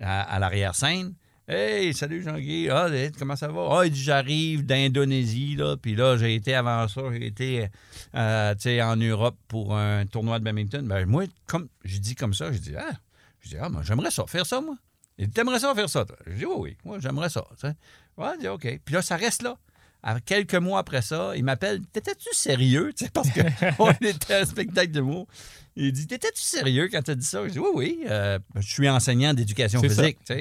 [0.00, 1.14] à, à l'arrière-scène.
[1.52, 2.68] Hey, salut Jean-Guy.
[2.70, 2.86] Ah,
[3.18, 3.66] comment ça va?
[3.72, 5.76] Ah, j'arrive d'Indonésie, là.
[5.76, 7.66] Puis là, j'ai été avant ça, j'ai été
[8.14, 10.86] euh, en Europe pour un tournoi de badminton.
[10.86, 12.92] Ben, moi, comme je dis comme ça, je dis Ah,
[13.40, 14.76] je dis, ah, moi, j'aimerais ça, faire ça, moi.
[15.18, 16.16] Il dit, t'aimerais ça faire ça, toi?
[16.24, 17.44] Je dis, oui, oui, moi, j'aimerais ça.
[17.58, 17.74] tu sais.
[18.16, 18.80] Ouais, il dit, OK.
[18.84, 19.58] Puis là, ça reste là.
[20.02, 22.92] À quelques mois après ça, il m'appelle, t'étais-tu sérieux?
[22.96, 25.28] Tu sais, parce qu'on était à un spectacle de mots.
[25.76, 27.46] Il dit, t'étais-tu sérieux quand tu as dit ça?
[27.46, 28.00] Je dis, oui, oui.
[28.08, 30.18] euh, je suis enseignant d'éducation physique.
[30.24, 30.40] tu sais,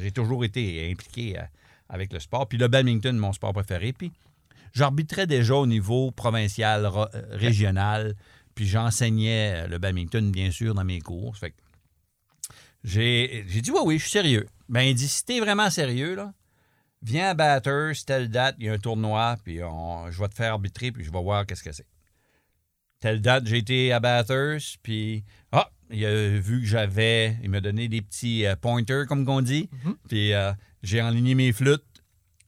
[0.00, 1.42] J'ai toujours été impliqué euh,
[1.88, 2.46] avec le sport.
[2.48, 3.92] Puis le badminton, mon sport préféré.
[3.94, 4.12] Puis
[4.74, 8.14] j'arbitrais déjà au niveau provincial, ro- euh, régional.
[8.54, 11.36] Puis j'enseignais le badminton, bien sûr, dans mes cours.
[11.36, 11.56] Fait que
[12.84, 14.46] j'ai j'ai dit, oui, oui, je suis sérieux.
[14.68, 16.32] Ben, il dit, si t'es vraiment sérieux, là,
[17.02, 20.34] viens à Batters, telle date, il y a un tournoi, puis on- je vais te
[20.34, 21.86] faire arbitrer, puis je vais voir qu'est-ce que c'est.
[23.00, 27.60] Telle date, j'ai été à Batters, puis ah, il a vu que j'avais, il m'a
[27.60, 29.96] donné des petits euh, pointers, comme on dit, Mhm.
[30.08, 31.84] puis euh, j'ai enligné mes flûtes.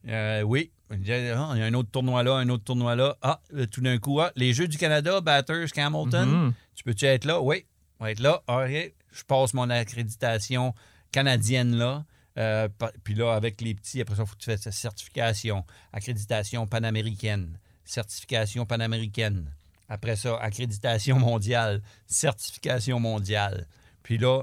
[0.09, 3.17] Euh, oui, il Ah, il y a un autre tournoi là, un autre tournoi là.
[3.23, 6.29] Ah, tout d'un coup, ah, les Jeux du Canada, Batters, Hamilton.
[6.29, 6.53] Mhm.
[6.75, 7.41] Tu peux-tu être là?
[7.41, 7.65] Oui,
[8.01, 8.43] on va être là.
[8.49, 8.93] OK.
[9.13, 10.75] Je passe mon accréditation
[11.13, 12.05] canadienne là.
[12.41, 12.69] Euh,
[13.05, 15.65] puis là, avec les petits, après ça, il faut que tu fasses certification.
[15.93, 17.59] Accréditation panaméricaine.
[17.85, 19.53] Certification panaméricaine.
[19.89, 21.83] Après ça, accréditation mondiale.
[22.07, 23.67] Certification mondiale.
[24.03, 24.43] Puis là,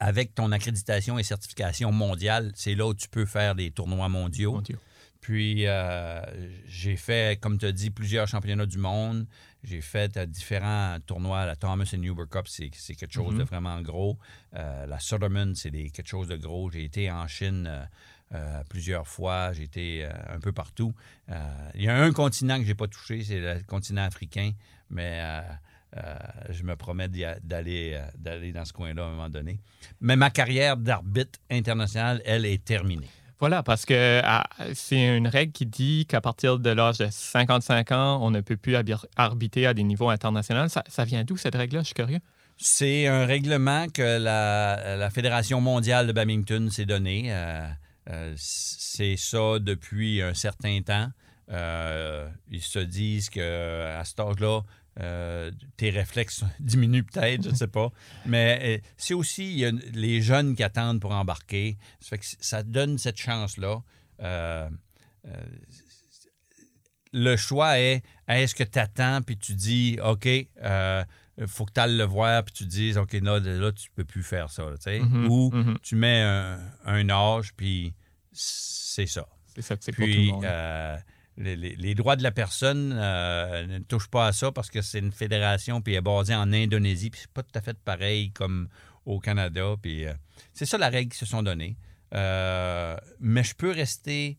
[0.00, 4.62] avec ton accréditation et certification mondiale, c'est là où tu peux faire des tournois mondiaux.
[5.20, 6.20] Puis euh,
[6.66, 9.26] j'ai fait, comme tu as dit, plusieurs championnats du monde.
[9.64, 11.44] J'ai fait euh, différents tournois.
[11.44, 13.48] La Thomas and Uber Cup, c'est quelque chose de Mhm.
[13.48, 14.18] vraiment gros.
[14.54, 16.70] Euh, la Soderman, c'est quelque chose de gros.
[16.70, 17.88] J'ai été en Chine
[18.32, 19.52] euh, plusieurs fois.
[19.52, 20.94] J'ai été un peu partout.
[21.74, 24.52] Il y a un continent que j'ai pas touché, c'est le continent africain.
[24.90, 25.20] Mais
[26.50, 29.58] je me promets d'y a- d'aller d'aller dans ce coin-là à un moment donné.
[30.00, 33.08] Mais ma carrière d'arbitre international, elle, est terminée.
[33.40, 37.92] Voilà, parce que ah, c'est une règle qui dit qu'à partir de l'âge de 55
[37.92, 38.74] ans, on ne peut plus
[39.16, 40.66] arbitrer à des niveaux internationaux.
[40.68, 41.82] Ça, vient d'où cette règle-là?
[41.82, 42.18] Je suis curieux.
[42.56, 47.26] C'est un règlement que la, Fédération mondiale de badminton s'est donné.
[47.28, 47.68] Euh,
[48.10, 51.08] euh, c'est ça depuis un certain temps.
[51.50, 54.62] Euh, ils se disent que à cet âge-là,
[55.00, 57.90] euh, tes réflexes diminuent peut-être, je ne sais pas.
[58.26, 61.76] Mais euh, c'est aussi il y a les jeunes qui attendent pour embarquer.
[62.00, 63.82] Ça, fait que ça donne cette chance-là.
[64.20, 64.68] Euh,
[67.12, 70.28] le choix est est-ce que tu attends puis tu dis OK,
[70.62, 71.04] euh,
[71.46, 74.22] faut que tu ailles le voir puis tu dises OK, là, là tu peux plus
[74.22, 74.64] faire ça.
[74.86, 75.78] Mhm, Ou mhm.
[75.82, 77.94] tu mets un, un âge puis
[78.32, 79.26] c'est ça.
[79.54, 80.44] C'est ça c'est pour tout le Puis monde.
[81.38, 84.82] Les, les- les droits de la personne euh, ne touchent pas à ça parce que
[84.82, 87.78] c'est une fédération puis elle est basée en Indonésie puis c'est pas tout à fait
[87.78, 88.68] pareil comme
[89.06, 89.74] au Canada.
[89.80, 90.12] Puis euh,
[90.52, 91.76] c'est ça la règle qu'ils se sont donnée.
[92.14, 94.38] Euh, mais je peux rester,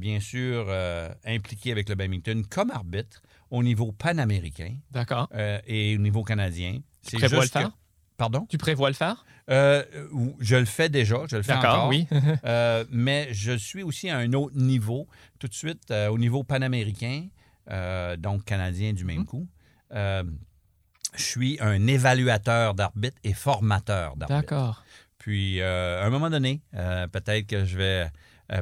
[0.00, 0.68] bien sûr,
[1.24, 3.22] impliqué avec le badminton comme arbitre.
[3.50, 5.28] au niveau panaméricain D'accord.
[5.66, 6.80] et au niveau canadien.
[7.12, 7.70] Le juste faire?
[8.16, 8.46] Pardon?
[8.48, 9.24] Tu prévois le faire?
[9.48, 9.84] Euh,
[10.40, 11.88] je le fais déjà, je le fais D'accord, encore.
[11.88, 12.06] oui.
[12.44, 15.06] Euh, mais je suis aussi à un autre niveau,
[15.38, 17.26] tout de suite, euh, au niveau panaméricain,
[18.18, 19.48] donc canadien du même coup.
[19.92, 20.22] Euh,
[21.14, 24.40] je suis un évaluateur d'arbitre et formateur d'arbitre.
[24.40, 24.84] D'accord.
[25.18, 28.10] Puis, à un moment donné, peut-être que je vais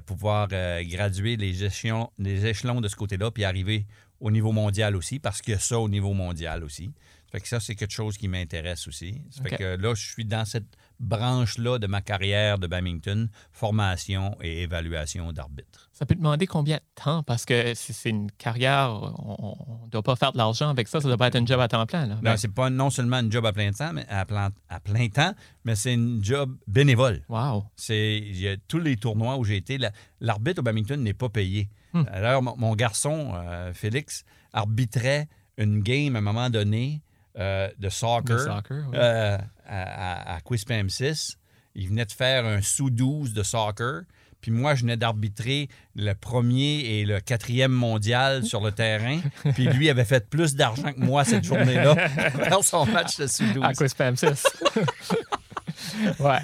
[0.07, 3.87] pouvoir graduer les échelons, les échelons de ce côté-là, puis arriver
[4.21, 6.93] au niveau mondial aussi, parce qu'il y a ça au niveau mondial aussi.
[7.35, 9.21] Ça fait que ça, c'est quelque chose qui m'intéresse aussi.
[9.31, 9.59] Ça fait OK.
[9.59, 10.69] que là, je suis dans cette
[11.01, 15.91] branche-là de ma carrière de badminton, formation et évaluation d'arbitre.
[15.93, 17.25] Ça peut demander combien de temps?
[17.25, 21.01] Parce que si c'est une carrière, on ne doit pas faire de l'argent avec ça.
[21.01, 22.07] Ça doit pas être un job à temps plein.
[22.07, 22.15] Là.
[22.15, 24.79] Non, Ben, c'est pas non seulement une job à plein temps, mais à plein, à
[24.79, 27.23] plein temps, mais c'est une job bénévole.
[27.29, 27.65] wow.
[27.75, 31.15] C'est il y a tous les tournois où j'ai été, la- l'arbitre au badminton n'est
[31.15, 31.69] pas payé.
[31.95, 32.05] Hmm.
[32.13, 35.27] Alors mon, mon garçon euh, Félix arbitrait
[35.59, 37.01] une game à un moment donné
[37.39, 38.97] euh, de soccer, Le soccer, oui.
[38.97, 41.37] euh, à, à, à Quispam 6.
[41.75, 44.03] Il venait de faire un sous 12 de soccer.
[44.41, 49.19] Puis moi, je venais d'arbitrer le premier et le quatrième mondial sur le terrain.
[49.55, 51.97] Puis lui avait fait plus d'argent que moi cette journée-là
[52.51, 53.65] dans son match de sous 12.
[53.65, 54.27] À quoi spam 6?
[56.21, 56.39] ouais.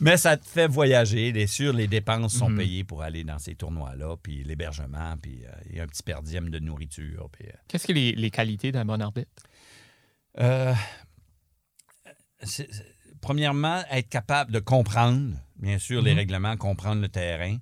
[0.00, 1.32] Mais ça te fait voyager.
[1.32, 2.56] Bien sûr, les dépenses sont Mhm.
[2.58, 6.02] payées pour aller dans ces tournois-là, puis l'hébergement, puis euh, il y a un petit
[6.02, 7.28] per diem de nourriture.
[7.32, 9.30] Puis, euh, Qu'est-ce que les, les qualités d'un bon arbitre?
[10.38, 10.74] Euh,
[13.20, 16.18] premièrement, être capable de comprendre, bien sûr, les Mhm.
[16.18, 17.58] règlements, comprendre le terrain.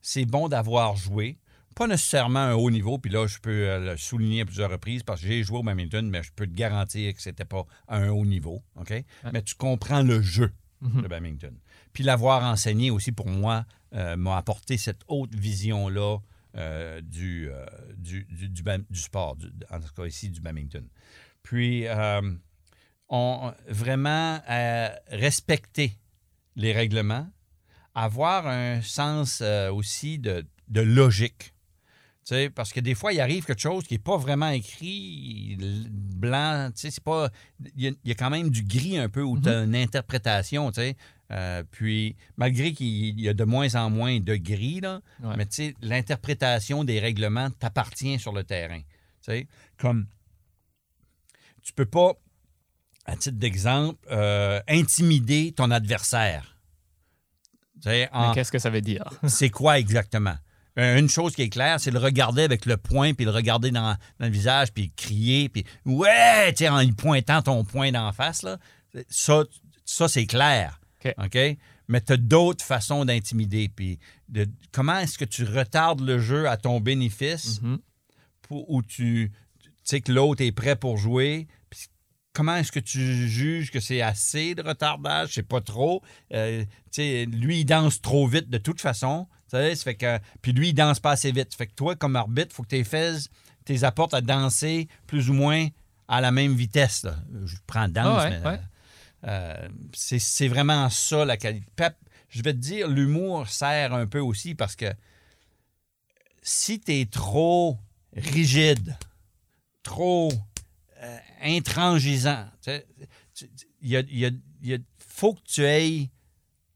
[0.00, 1.38] C'est bon d'avoir joué.
[1.74, 5.02] Pas nécessairement un haut niveau, puis là, je peux euh, le souligner à plusieurs reprises
[5.02, 7.96] parce que j'ai joué au badminton, mais je peux te garantir que c'était pas à
[7.96, 8.62] un haut niveau.
[8.76, 8.92] OK?
[9.32, 10.52] Mais tu comprends le jeu.
[10.82, 11.02] Mhm.
[11.02, 11.56] le badminton.
[11.92, 16.18] Puis l'avoir enseigné aussi pour moi euh, m'a apporté cette haute vision-là
[16.56, 17.64] euh, du, euh,
[17.96, 19.36] du, du, du ba- du sport,
[19.70, 20.84] en tout cas ici du badminton.
[21.42, 22.20] Puis euh,
[23.08, 25.98] on, vraiment euh, respecter
[26.56, 27.28] les règlements,
[27.94, 31.54] avoir un sens euh, aussi de, de logique.
[32.24, 35.56] Tu sais, parce que des fois, il arrive quelque chose qui n'est pas vraiment écrit,
[35.90, 37.30] blanc, tu sais, c'est pas...
[37.74, 39.64] Il y, a, il y a quand même du gris un peu où tu as
[39.64, 40.96] une interprétation, tu sais.
[41.32, 45.34] Euh, puis, malgré qu'il y a de moins en moins de gris, là, Ouais.
[45.36, 48.78] mais tu sais, l'interprétation des règlements t'appartient sur le terrain.
[48.80, 48.86] Tu
[49.22, 50.06] sais, comme...
[51.62, 52.12] Tu peux pas,
[53.06, 56.56] à titre d'exemple, euh, intimider ton adversaire.
[57.84, 59.04] Mais qu'est-ce que ça veut dire?
[59.28, 60.36] c'est quoi exactement?
[60.76, 63.94] Une chose qui est claire, c'est le regarder avec le poing, puis le regarder dans,
[64.18, 68.56] dans le visage, puis crier, puis ouais, en y pointant ton poing d'en face, là.
[69.08, 69.44] Ça,
[69.84, 70.80] ça c'est clair.
[71.18, 71.38] OK.
[71.88, 73.68] Mais tu as d'autres façons d'intimider.
[73.68, 73.98] Puis
[74.28, 77.78] de, comment est-ce que tu retardes le jeu à ton bénéfice Mhm.
[78.42, 79.32] pour, où tu, tu
[79.84, 81.46] sais que l'autre est prêt pour jouer.
[81.70, 81.80] Puis
[82.32, 85.30] comment est-ce que tu juges que c'est assez de retardage?
[85.34, 86.02] C'est pas trop.
[86.32, 89.26] Euh, tu sais, lui, il danse trop vite de toute façon.
[89.50, 91.52] Tu ça fait que, puis lui, il danse pas assez vite.
[91.52, 93.28] Ça fait que toi, comme arbitre, il faut que tu fasses,
[93.64, 95.68] tes apportes à danser plus ou moins
[96.08, 97.04] à la même vitesse.
[97.04, 97.16] là.
[97.44, 98.60] Je prends danse, Ah ouais, mais ouais.
[99.24, 101.66] euh, c'est c'est vraiment ça la qualité.
[101.76, 101.94] Pep,
[102.30, 104.86] je vais te dire, l'humour sert un peu aussi parce que
[106.42, 107.78] si tu es trop
[108.16, 108.96] rigide,
[109.82, 110.30] trop
[111.02, 114.30] euh, intransigeant, il y a- il y a-
[114.62, 116.10] il y a- faut que tu aies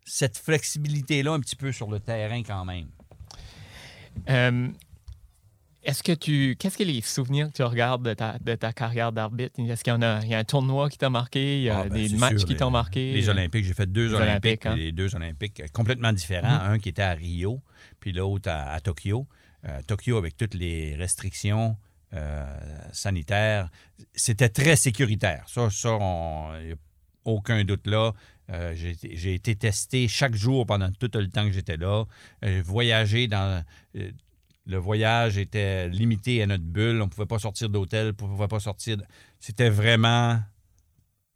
[0.05, 2.89] cette flexibilité-là un petit peu sur le terrain quand même.
[4.29, 4.69] Euh,
[5.83, 6.57] Est-ce que tu.
[6.59, 9.61] Qu'est-ce que les souvenirs que tu regardes de ta, de ta carrière d'arbitre?
[9.61, 11.59] Est-ce qu'il y en a, il y a un tournoi qui t'a marqué?
[11.59, 13.13] Il y a Ah, ben, des matchs sûr, qui t'ont marqué?
[13.13, 14.75] Les Olympiques, j'ai fait deux Les Olympiques, hein.
[14.75, 16.55] les deux Olympiques euh, complètement différents.
[16.65, 16.73] Mhm.
[16.73, 17.63] Un qui était à Rio,
[18.01, 19.29] puis l'autre à, à Tokyo.
[19.65, 21.77] Euh, Tokyo, avec toutes les restrictions
[22.15, 22.59] euh,
[22.93, 23.69] sanitaires,
[24.15, 25.45] c'était très sécuritaire.
[25.49, 25.99] Ça, ça
[27.25, 28.13] aucun doute là.
[28.51, 32.05] Euh, j'ai été- j'ai testé chaque jour pendant tout le temps que j'étais là.
[32.45, 33.65] Euh, voyager dans.
[34.69, 37.01] le voyage était limité à notre bulle.
[37.01, 38.97] On ne pouvait pas sortir d'hôtel, on ne pouvait pas sortir.
[39.39, 40.41] C'était vraiment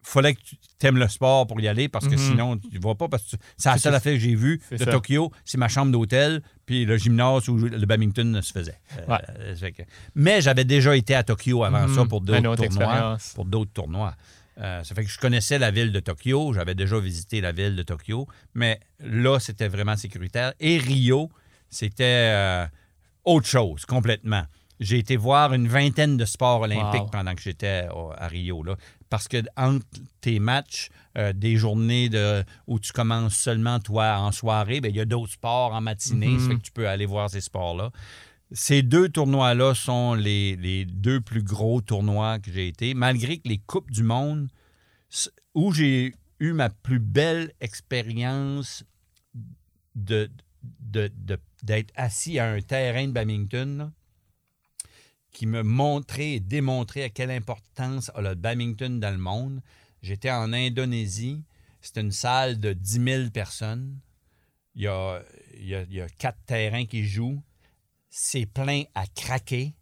[0.03, 2.19] fallait que tu aimes le sport pour y aller parce que Mhm.
[2.19, 3.09] sinon, tu ne vas pas.
[3.09, 4.87] parce que c'est la seule affaire que j'ai vue de ça.
[4.87, 8.79] Tokyo, c'est ma chambre d'hôtel, puis le gymnase où le badminton se faisait.
[8.99, 9.19] Euh, Ouais.
[9.41, 9.83] euh, que-
[10.15, 11.95] mais j'avais déjà été à Tokyo avant Mhm.
[11.95, 13.19] ça pour Une d'autres autre tournois.
[13.35, 14.15] Pour d'autres tournois.
[14.59, 17.77] Euh, ça fait que je connaissais la ville de Tokyo, j'avais déjà visité la ville
[17.77, 20.53] de Tokyo, mais là, c'était vraiment sécuritaire.
[20.61, 21.31] Et Rio,
[21.71, 22.67] c'était euh,
[23.25, 24.43] autre chose, complètement.
[24.81, 27.11] J'ai été voir une vingtaine de sports olympiques Wow.
[27.11, 28.63] pendant que j'étais à Rio.
[28.63, 28.77] Là,
[29.11, 29.85] parce que entre
[30.23, 30.89] tes matchs,
[31.19, 35.05] euh, des journées de, où tu commences seulement, toi, en soirée, ben, il y a
[35.05, 36.29] d'autres sports en matinée.
[36.29, 36.41] Mhm.
[36.41, 37.91] Ça fait que tu peux aller voir ces sports-là.
[38.53, 43.49] Ces deux tournois-là sont les, les deux plus gros tournois que j'ai été, malgré que
[43.49, 44.49] les Coupes du Monde,
[45.55, 48.83] où j'ai eu ma plus belle expérience
[49.95, 50.31] de,
[50.81, 53.93] de- de- d'être assis à un terrain de badminton,
[55.33, 59.61] qui me montrait et démontrait à quelle importance a le badminton dans le monde.
[60.03, 61.43] J'étais en Indonésie.
[61.81, 63.99] C'était une salle de 10 000 personnes.
[64.75, 65.23] Il y a,
[65.59, 67.43] il y a- il y a quatre terrains qui jouent.
[68.09, 69.75] C'est plein à craquer.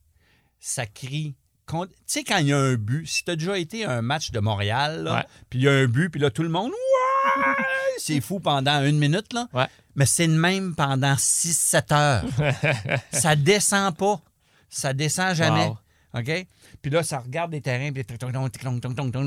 [0.60, 1.34] Ça crie.
[1.70, 4.02] Tu sais, quand il y a un but, si tu as déjà été à un
[4.02, 5.06] match de Montréal,
[5.50, 6.72] puis il y a un but, puis là, tout le monde,
[7.98, 9.48] c'est fou pendant une minute, là.
[9.52, 9.66] Ouais.
[9.94, 12.24] Mais c'est le même pendant 6-7 heures.
[13.12, 14.20] ça descend pas.
[14.68, 15.66] Ça descend jamais.
[15.66, 15.78] Wow.
[16.14, 16.46] OK?
[16.80, 18.04] Puis là, ça regarde les terrains, puis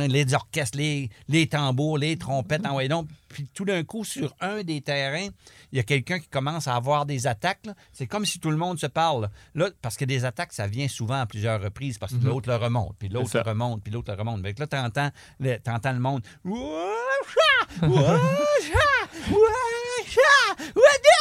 [0.07, 3.07] les orchestres, les, les tambours, les trompettes, en donc.
[3.29, 5.27] Puis tout d'un coup, sur un des terrains,
[5.71, 7.67] il y a quelqu'un qui commence à avoir des attaques.
[7.93, 9.29] C'est comme si tout le monde se parle.
[9.55, 12.55] Là, parce que des attaques, ça vient souvent à plusieurs reprises, parce que l'autre le
[12.55, 14.41] remonte, puis l'autre le remonte, puis l'autre le remonte.
[14.41, 16.23] Que là, t'entends le, t'entends le monde.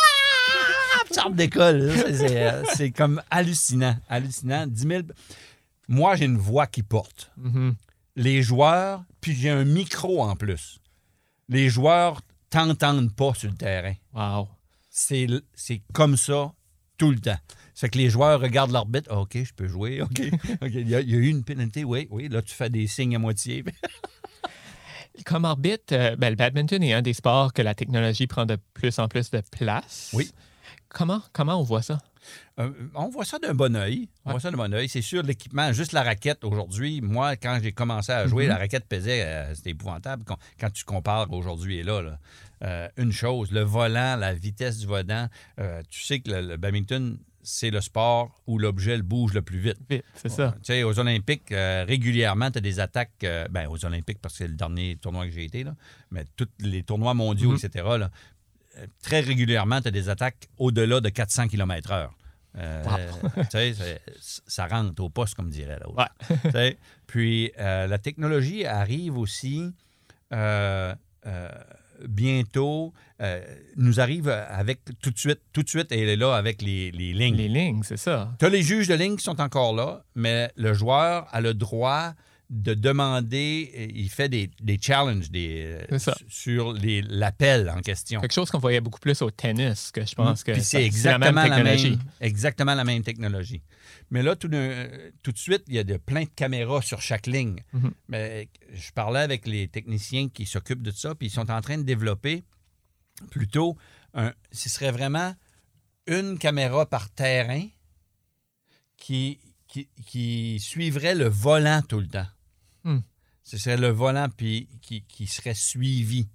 [1.16, 1.94] Là.
[1.96, 3.96] C'est- C'est euh, c'est comme hallucinant.
[4.08, 4.66] Hallucinant.
[4.66, 5.02] 10 000.
[5.88, 7.30] Moi, j'ai une voix qui porte.
[7.36, 7.74] Mhm.
[8.16, 10.78] Les joueurs, puis j'ai un micro en plus.
[11.48, 12.20] Les joueurs
[12.50, 13.94] t'entendent pas sur le terrain.
[14.12, 14.48] Wow.
[14.90, 15.26] C'est
[15.92, 16.52] comme ça
[16.98, 17.38] tout le temps.
[17.74, 19.08] C'est que les joueurs regardent l'arbitre.
[19.10, 20.02] Ah, OK, je peux jouer.
[20.02, 20.20] OK.
[20.62, 20.70] OK.
[20.74, 21.82] Il, y a, il y a eu une pénalité.
[21.84, 22.28] Oui, oui.
[22.28, 23.64] Là, tu fais des signes à moitié.
[25.24, 28.56] Comme arbitre, euh, ben, le badminton est un des sports que la technologie prend de
[28.74, 30.10] plus en plus de place.
[30.12, 30.30] Oui.
[30.90, 31.98] Comment, comment on voit ça?
[32.58, 34.08] Euh, on voit ça d'un bon œil.
[34.24, 34.32] On Ouais.
[34.34, 34.88] voit ça d'un bon œil.
[34.88, 38.50] C'est sûr, l'équipement, juste la raquette aujourd'hui, moi, quand j'ai commencé à jouer, Mhm.
[38.50, 42.02] la raquette pesait, euh, c'était épouvantable quand, quand tu compares aujourd'hui et là.
[42.02, 42.18] là.
[42.62, 45.28] Euh, une chose, le volant, la vitesse du volant,
[45.88, 49.58] tu sais que le, le badminton, c'est le sport où l'objet le bouge le plus
[49.60, 49.78] vite.
[49.88, 50.52] Vite, c'est ça.
[50.62, 53.24] Tu sais, aux Olympiques, euh, régulièrement, tu as des attaques.
[53.24, 55.74] euh, ben, aux Olympiques, parce que c'est le dernier tournoi que j'ai été, là,
[56.10, 57.56] mais tous les tournois mondiaux, Mhm.
[57.64, 58.10] etc., là,
[59.02, 62.08] très régulièrement, tu as des attaques au-delà de 400 km/h.
[62.58, 62.82] Euh,
[63.50, 64.00] c'est-
[64.46, 66.06] ça rentre au poste, comme dirait l'autre.
[66.54, 66.76] Ouais.
[67.06, 69.72] Puis, euh, la technologie arrive aussi
[70.32, 70.94] euh,
[71.26, 71.48] euh,
[72.08, 73.44] bientôt, euh,
[73.76, 77.12] nous arrive avec tout de suite, tout de suite, elle est là avec les, les
[77.12, 77.36] lignes.
[77.36, 78.32] Les lignes, c'est ça.
[78.38, 81.54] Tu as les juges de ligne qui sont encore là, mais le joueur a le
[81.54, 82.14] droit
[82.50, 86.74] de demander, euh, il fait des, des challenges des, euh, sur
[87.08, 88.20] l'appel en question.
[88.20, 90.84] Quelque chose qu'on voyait beaucoup plus au tennis, que je pense que Puis ça- c'est
[90.84, 91.98] exactement la la, même technologie.
[92.20, 93.62] exactement la même technologie.
[94.10, 94.88] Mais là, tout, d'un-
[95.22, 97.62] tout de suite, il y a de, plein de caméras sur chaque ligne.
[97.72, 97.92] Mhm.
[98.08, 101.78] Mais je parlais avec les techniciens qui s'occupent de ça, puis ils sont en train
[101.78, 102.42] de développer
[103.30, 103.76] plutôt
[104.14, 104.32] un.
[104.50, 105.36] Ce serait vraiment
[106.08, 107.62] une caméra par terrain
[108.96, 112.26] qui, qui, qui suivrait le volant tout le temps.
[112.84, 113.00] Hmm.
[113.42, 116.28] Ce serait le volant puis qui, qui serait suivi.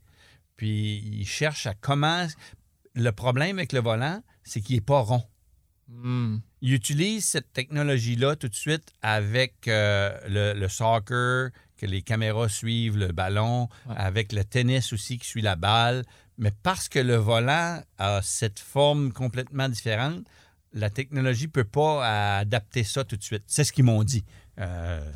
[0.57, 2.27] Puis ils cherchent à comment.
[2.93, 5.23] Le problème avec le volant, c'est qu'il n'est pas rond.
[5.87, 6.37] Hmm.
[6.61, 12.49] Ils utilisent cette technologie-là tout de suite avec euh, le, le soccer, que les caméras
[12.49, 13.95] suivent le ballon, Ouais.
[13.97, 16.03] avec le tennis aussi qui suit la balle.
[16.37, 20.25] Mais parce que le volant a cette forme complètement différente,
[20.73, 23.43] la technologie ne peut pas adapter ça tout de suite.
[23.47, 24.25] C'est ce qu'ils m'ont dit.
[24.59, 25.09] Euh,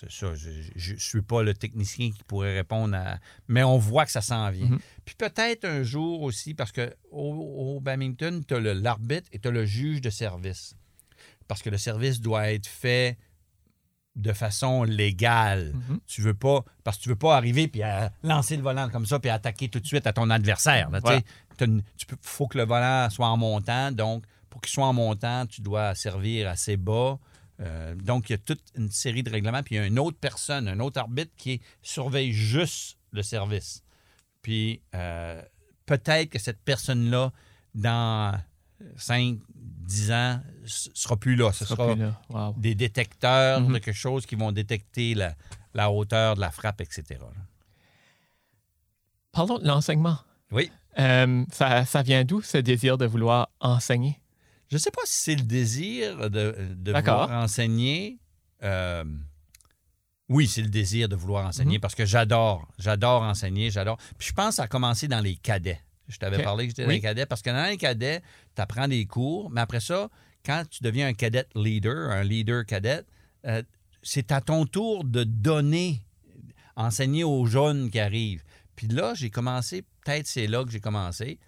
[0.00, 3.18] c'est ça, je ne suis pas le technicien qui pourrait répondre à...
[3.48, 4.68] Mais on voit que ça s'en vient.
[4.70, 4.78] Mhm.
[5.04, 7.34] Puis peut-être un jour aussi, parce que au,
[7.76, 10.74] au badminton, tu as l'arbitre et tu as le juge de service.
[11.48, 13.18] Parce que le service doit être fait
[14.16, 15.72] de façon légale.
[15.74, 16.00] Mhm.
[16.06, 19.06] Tu veux pas, parce que tu veux pas arriver puis à lancer le volant comme
[19.06, 20.90] ça puis attaquer tout de suite à ton adversaire.
[20.90, 21.00] là.
[21.56, 23.92] T'as une- tu peux, faut que le volant soit en montant.
[23.92, 27.18] Donc, pour qu'il soit en montant, tu dois servir assez bas.
[27.60, 29.62] Euh, donc, il y a toute une série de règlements.
[29.62, 33.82] Puis, il y a une autre personne, un autre arbitre qui surveille juste le service.
[34.42, 35.42] Puis, euh,
[35.86, 37.32] peut-être que cette personne-là,
[37.74, 38.40] dans
[38.96, 41.52] 5, 10 ans, ne sera plus là.
[41.52, 42.20] Ce sera sera plus là.
[42.30, 42.54] Wow.
[42.56, 43.74] des détecteurs Mhm.
[43.74, 45.34] de quelque chose qui vont détecter la,
[45.74, 47.18] la hauteur de la frappe, etc.
[49.32, 50.18] Parlons de l'enseignement.
[50.50, 50.70] Oui.
[50.98, 54.18] Euh, ça, ça vient d'où ce désir de vouloir enseigner?
[54.70, 56.54] Je ne sais pas si c'est le désir de,
[56.92, 58.18] vouloir enseigner.
[58.62, 59.04] Euh,
[60.28, 61.80] oui, c'est le désir de vouloir enseigner Mhm.
[61.80, 63.96] parce que j'adore, j'adore enseigner, j'adore.
[64.16, 65.80] Puis je pense a commencé dans les cadets.
[66.06, 68.20] Je t'avais parlé que j'étais dans les cadets parce que dans les cadets,
[68.54, 70.08] tu apprends des cours, mais après ça,
[70.44, 73.02] quand tu deviens un cadet leader, un leader cadet,
[73.46, 73.62] euh,
[74.02, 76.00] c'est à ton tour de donner,
[76.76, 78.42] enseigner aux jeunes qui arrivent.
[78.76, 81.38] Puis là, j'ai commencé, peut-être c'est là que j'ai commencé.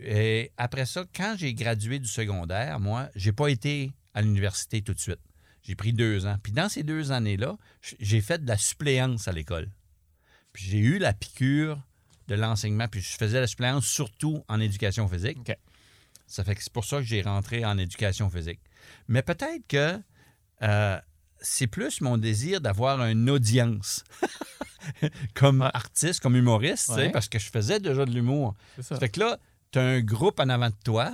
[0.00, 4.94] Et après ça, quand j'ai gradué du secondaire, moi, j'ai pas été à l'université tout
[4.94, 5.20] de suite.
[5.62, 6.36] J'ai pris deux ans.
[6.42, 9.68] Puis dans ces deux années-là, j'ai fait de la suppléance à l'école.
[10.52, 11.80] Puis j'ai eu la piqûre
[12.28, 12.88] de l'enseignement.
[12.88, 15.52] Puis je faisais la suppléance surtout en éducation physique.
[16.26, 18.60] Ça fait que c'est pour ça que j'ai rentré en éducation physique.
[19.08, 20.00] Mais peut-être que
[20.62, 20.98] euh,
[21.40, 24.04] c'est plus mon désir d'avoir une audience
[25.34, 28.54] comme artiste, comme humoriste, parce que je faisais déjà de l'humour.
[28.80, 28.96] Ça.
[28.96, 29.38] fait que là,
[29.70, 31.12] tu as un groupe en avant de toi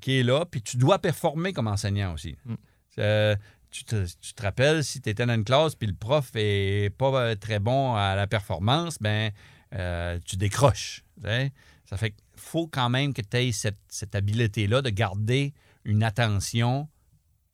[0.00, 2.36] qui est là, puis tu dois performer comme enseignant aussi.
[2.44, 2.54] Mm.
[2.98, 3.36] Euh,
[3.70, 4.04] tu, te,
[4.42, 7.94] rappelles, si tu étais dans une classe puis le prof est pas euh, très bon
[7.94, 9.32] à la performance, ben
[9.74, 11.04] euh, tu décroches.
[11.24, 15.54] Ça fait qu'il faut quand même que tu aies cette, cette habileté-là de garder
[15.84, 16.88] une attention.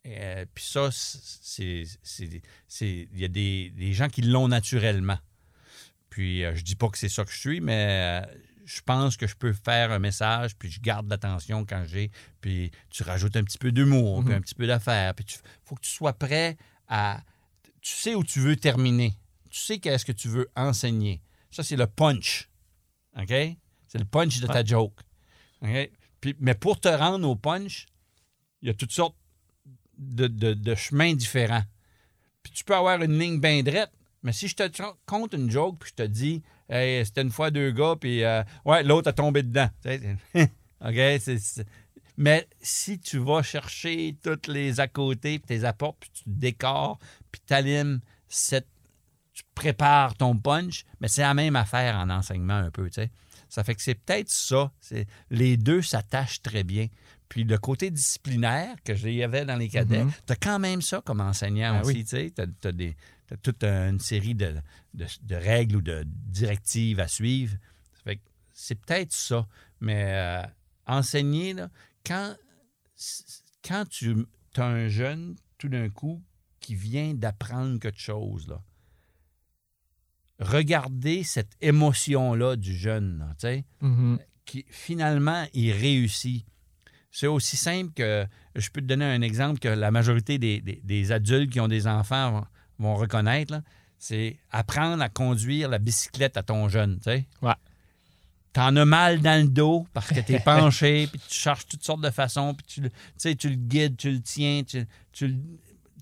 [0.02, 1.84] puis ça, c'est,
[2.80, 5.18] il y a des, des, gens qui l'ont naturellement.
[6.10, 8.22] Puis je dis pas que c'est ça que je suis, mais
[8.68, 12.10] je pense que je peux faire un message, puis je garde l'attention quand j'ai,
[12.42, 14.38] puis tu rajoutes un petit peu d'humour, puis mhm.
[14.38, 17.22] un petit peu d'affaires, puis il faut que tu sois prêt à...
[17.80, 19.14] Tu sais où tu veux terminer.
[19.48, 21.22] Tu sais qu'est-ce que tu veux enseigner.
[21.50, 22.50] Ça, c'est le punch.
[23.16, 23.32] OK?
[23.86, 25.00] C'est le punch de ta joke.
[25.62, 25.90] OK?
[26.20, 27.86] Puis, mais pour te rendre au punch,
[28.60, 29.16] il y a toutes sortes
[29.96, 31.64] de, de chemins différents.
[32.42, 33.92] Puis tu peux avoir une ligne bien droite,
[34.28, 37.50] mais si je te compte une joke, puis je te dis, hey, c'était une fois
[37.50, 39.70] deux gars, puis euh, ouais, l'autre a tombé dedans.
[40.84, 40.96] OK?
[42.18, 46.98] Mais si tu vas chercher toutes les à côté, puis tes apports, puis tu décores,
[47.32, 48.68] puis tu cette.
[49.32, 53.10] Tu prépares ton punch, mais c'est la même affaire en enseignement un peu, tu sais.
[53.48, 54.70] Ça fait que c'est peut-être ça.
[55.30, 56.88] Les deux s'attachent très bien.
[57.30, 60.26] Puis le côté disciplinaire que j'avais dans les cadets, mm-hmm.
[60.26, 62.04] tu as quand même ça comme enseignant ah aussi.
[62.04, 62.32] Tu
[62.66, 62.94] as, des,
[63.28, 64.54] tu as toute une série de,
[65.30, 67.56] règles ou de directives à suivre.
[68.52, 69.46] c'est peut-être ça.
[69.80, 70.42] Mais euh,
[70.86, 71.54] enseigner,
[72.04, 72.34] quand,
[73.62, 74.26] quand tu
[74.56, 76.22] as un jeune, tout d'un coup,
[76.58, 78.62] qui vient d'apprendre quelque chose, là,
[80.40, 84.18] regardez cette émotion-là du jeune, mm-hmm.
[84.44, 86.46] qui finalement, il réussit.
[87.10, 91.12] C'est aussi simple que, je peux te donner un exemple que la majorité des, des
[91.12, 92.46] adultes qui ont des enfants
[92.78, 93.62] vont reconnaître,
[93.98, 97.26] c'est apprendre à conduire la bicyclette à ton jeune, tu sais.
[97.42, 97.54] Ouais.
[98.52, 102.00] T'en as mal dans le dos parce que t'es penché, puis tu cherches toutes sortes
[102.00, 105.36] de façons, puis tu, sais, tu le guides, tu le tiens, tu, tu,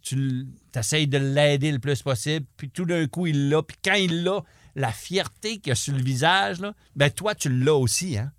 [0.03, 3.63] tu essayes de l'aider le plus possible, puis tout d'un coup, il l'a.
[3.63, 4.43] Puis quand il l'a,
[4.75, 8.33] la fierté qu'il a sur le visage, là, ben toi, tu l'as aussi, hein?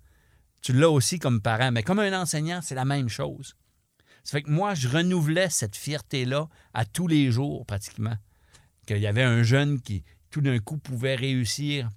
[0.60, 1.70] Tu l'as aussi comme parent.
[1.70, 3.54] Mais comme un enseignant, c'est la même chose.
[4.24, 8.16] Ça fait que moi, je renouvelais cette fierté-là à tous les jours, pratiquement
[8.88, 11.90] qu'il y avait un jeune qui, tout d'un coup, pouvait réussir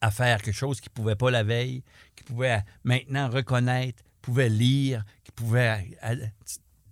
[0.00, 1.84] à faire quelque chose qu'il ne pouvait pas la veille,
[2.16, 5.96] qui pouvait maintenant reconnaître, pouvait lire, qui pouvait...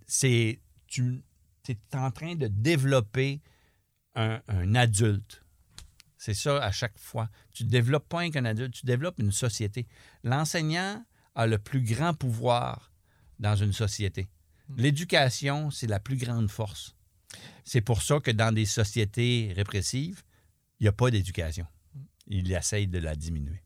[0.07, 0.59] C'est...
[0.87, 1.21] Tu
[1.67, 3.41] es en train de développer
[4.15, 4.39] un,
[4.75, 5.43] adulte.
[6.17, 7.29] C'est ça à chaque fois.
[7.51, 9.85] Tu ne développes pas qu'un adulte, tu développes une société.
[10.23, 11.05] L'enseignant
[11.35, 12.93] a le plus grand pouvoir
[13.39, 14.29] dans une société.
[14.69, 14.75] Hmm.
[14.77, 16.96] L'éducation, c'est la plus grande force.
[17.63, 20.23] C'est pour ça que dans des sociétés répressives,
[20.79, 21.65] il n'y a pas d'éducation.
[22.27, 23.61] Il essaye de la diminuer.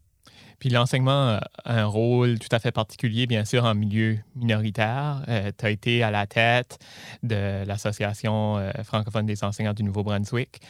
[0.62, 5.24] Puis l'enseignement a un rôle tout à fait particulier, bien sûr, en milieu minoritaire.
[5.28, 6.78] Euh, tu as été à la tête
[7.24, 10.62] de l'Association euh, francophone des enseignants du Nouveau-Brunswick.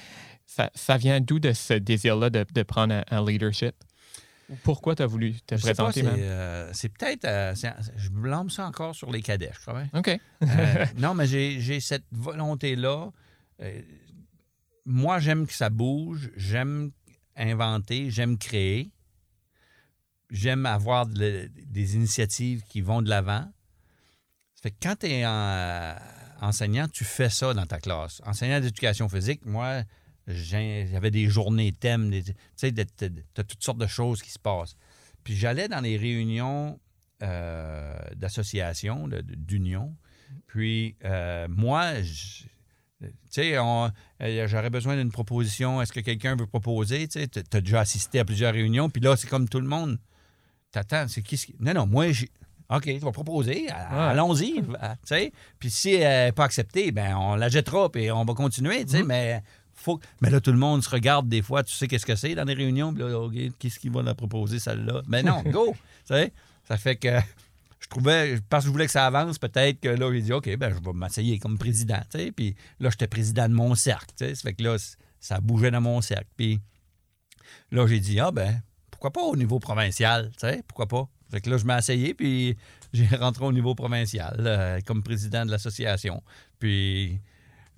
[0.45, 3.73] Ça, vient d'où de ce désir-là de, prendre un leadership?
[4.63, 7.25] Pourquoi tu as voulu te présenter euh, C'est peut-être.
[7.25, 7.53] Euh,
[7.95, 9.83] je blâme ça encore sur les cadets, je crois.
[9.93, 10.09] OK.
[10.43, 13.11] Euh, non, mais j'ai cette volonté-là.
[14.85, 16.31] moi, j'aime que ça bouge.
[16.35, 16.91] J'aime
[17.35, 18.09] inventer.
[18.09, 18.91] J'aime créer.
[20.29, 23.51] J'aime avoir des initiatives qui vont de l'avant.
[24.61, 25.25] Fait que quand tu es
[26.41, 28.21] enseignant, tu fais ça dans ta classe.
[28.25, 29.83] Enseignant d'éducation physique, moi,
[30.27, 32.81] j'avais des journées thèmes, tu sais, tu
[33.37, 34.75] as toutes sortes de choses qui se passent.
[35.23, 36.79] Puis j'allais dans les réunions
[37.23, 39.95] euh, d'associations, d'unions.
[40.47, 42.49] Puis euh, moi, tu
[43.29, 45.81] sais, euh, j'aurais besoin d'une proposition.
[45.81, 47.07] Est-ce que quelqu'un veut proposer?
[47.07, 48.89] Tu as déjà assisté à plusieurs réunions.
[48.89, 49.99] Puis là, c'est comme tout le monde.
[50.71, 51.55] T'attends, c'est qui, qui...
[51.59, 52.29] Non, non, moi, j'ai...
[52.69, 54.63] OK, tu vas proposer, allons-y.
[55.59, 58.91] Puis si elle n'est pas acceptée, ben on la jettera et on va continuer, tu
[58.91, 59.05] sais, mm-hmm.
[59.05, 59.43] mais
[60.21, 61.63] mais là, tout le monde se regarde des fois.
[61.63, 62.93] Tu sais qu'est-ce que c'est dans les réunions?
[63.59, 65.01] qu'est-ce qu'il va la proposer, celle-là?
[65.07, 65.75] Mais non, go!
[66.05, 67.19] ça fait que
[67.79, 70.55] je trouvais, parce que je voulais que ça avance, peut-être que là, j'ai dit, OK,
[70.55, 71.99] ben, je vais m'essayer comme président.
[72.35, 74.13] Puis là, j'étais président de mon cercle.
[74.17, 74.77] Ça fait que là,
[75.19, 76.29] ça bougeait dans mon cercle.
[76.37, 76.59] Puis
[77.71, 78.61] là, j'ai dit, ah ben,
[78.91, 80.31] pourquoi pas au niveau provincial?
[80.67, 81.09] Pourquoi pas?
[81.31, 82.57] Fait que là, je m'ai essayé, puis
[82.93, 86.21] j'ai rentré au niveau provincial euh, comme président de l'association.
[86.59, 87.19] Puis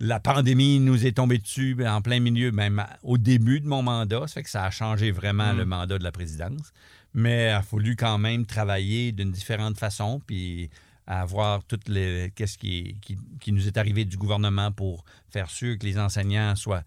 [0.06, 3.82] la pandémie nous est tombée dessus ben, en plein milieu, même au début de mon
[3.82, 4.28] mandat.
[4.28, 5.58] Ça fait que ça a changé vraiment Mm.
[5.58, 6.74] le mandat de la présidence.
[7.14, 10.70] Mais il a fallu quand même travailler d'une différente façon, puis
[11.08, 15.78] avoir toutes les qu'est-ce qui, qui, qui nous est arrivé du gouvernement pour faire sûr
[15.78, 16.84] que les enseignants soient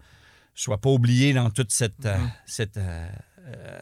[0.55, 2.31] soient pas oubliés dans toute cette, euh, Mhm.
[2.47, 3.07] cette euh,
[3.47, 3.81] euh,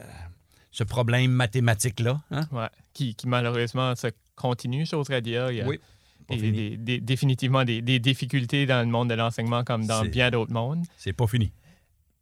[0.70, 2.20] ce problème mathématique là.
[2.30, 2.46] Hein?
[2.52, 2.68] Ouais.
[2.92, 5.50] Qui, qui malheureusement se continue, j'oserais dire.
[5.50, 5.80] Il y a Oui.
[6.28, 6.52] Des- fini.
[6.52, 10.52] des- des- définitivement des, des difficultés dans le monde de l'enseignement comme dans bien d'autres
[10.52, 10.84] mondes.
[10.96, 11.52] C'est pas fini.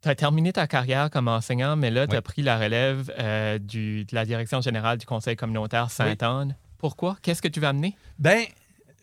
[0.01, 2.21] Tu as terminé ta carrière comme enseignant, mais là, tu as Oui.
[2.23, 6.55] pris la relève euh, du, de la direction générale du Conseil communautaire Sainte-Anne.
[6.77, 7.17] Pourquoi?
[7.23, 7.95] Qu'est-ce que tu vas amener?
[8.19, 8.43] Ben,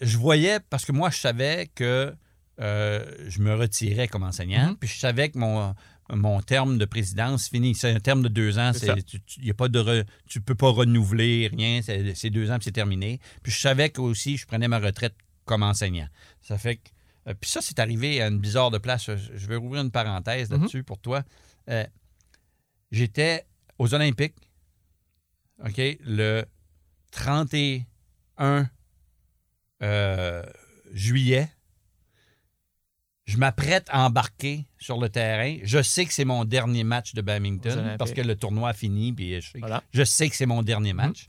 [0.00, 2.14] je voyais, parce que moi, je savais que
[2.60, 4.76] euh, je me retirais comme enseignant, Mhm.
[4.76, 5.74] puis je savais que mon,
[6.14, 7.74] mon terme de présidence finit.
[7.74, 8.72] C'est un terme de deux ans.
[8.74, 11.80] C'est tu, tu, y a pas de re- tu peux pas renouveler rien.
[11.82, 13.18] C'est, c'est deux ans, puis c'est terminé.
[13.42, 16.08] Puis je savais que aussi, je prenais ma retraite comme enseignant.
[16.42, 16.88] Ça fait que.
[17.28, 19.06] euh, puis ça, c'est arrivé à une bizarre de place.
[19.10, 20.60] Je, vais ouvrir une parenthèse Mhm.
[20.60, 21.22] là-dessus pour toi.
[21.70, 21.84] Euh,
[22.90, 23.46] j'étais
[23.78, 24.36] aux Olympiques,
[25.64, 26.44] OK, le
[27.10, 28.68] 31
[29.82, 30.42] euh,
[30.92, 31.48] juillet.
[33.24, 35.56] Je m'apprête à embarquer sur le terrain.
[35.62, 37.96] Je sais que c'est mon dernier match de Olympiques.
[37.98, 39.12] parce que le tournoi a fini.
[39.12, 39.82] Puis je, sais, Voilà.
[39.92, 41.26] je sais que c'est mon dernier match.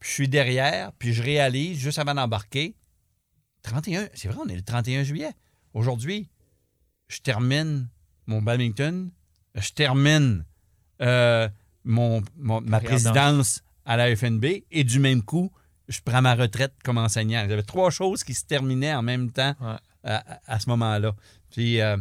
[0.00, 2.74] Puis je suis derrière, puis je réalise juste avant d'embarquer.
[3.62, 5.30] 31, c'est vrai, on est le 31 juillet.
[5.74, 6.28] Aujourd'hui,
[7.08, 7.88] je termine
[8.26, 9.10] mon badminton,
[9.54, 10.44] je termine
[11.02, 11.48] euh,
[11.84, 15.52] mon, mon- ma présidence à la FNB et du même coup,
[15.90, 17.44] je prends ma retraite comme enseignant.
[17.48, 19.76] J'avais trois choses qui se terminaient en même temps Ouais.
[20.04, 21.14] à, à ce moment-là.
[21.50, 21.96] Puis euh,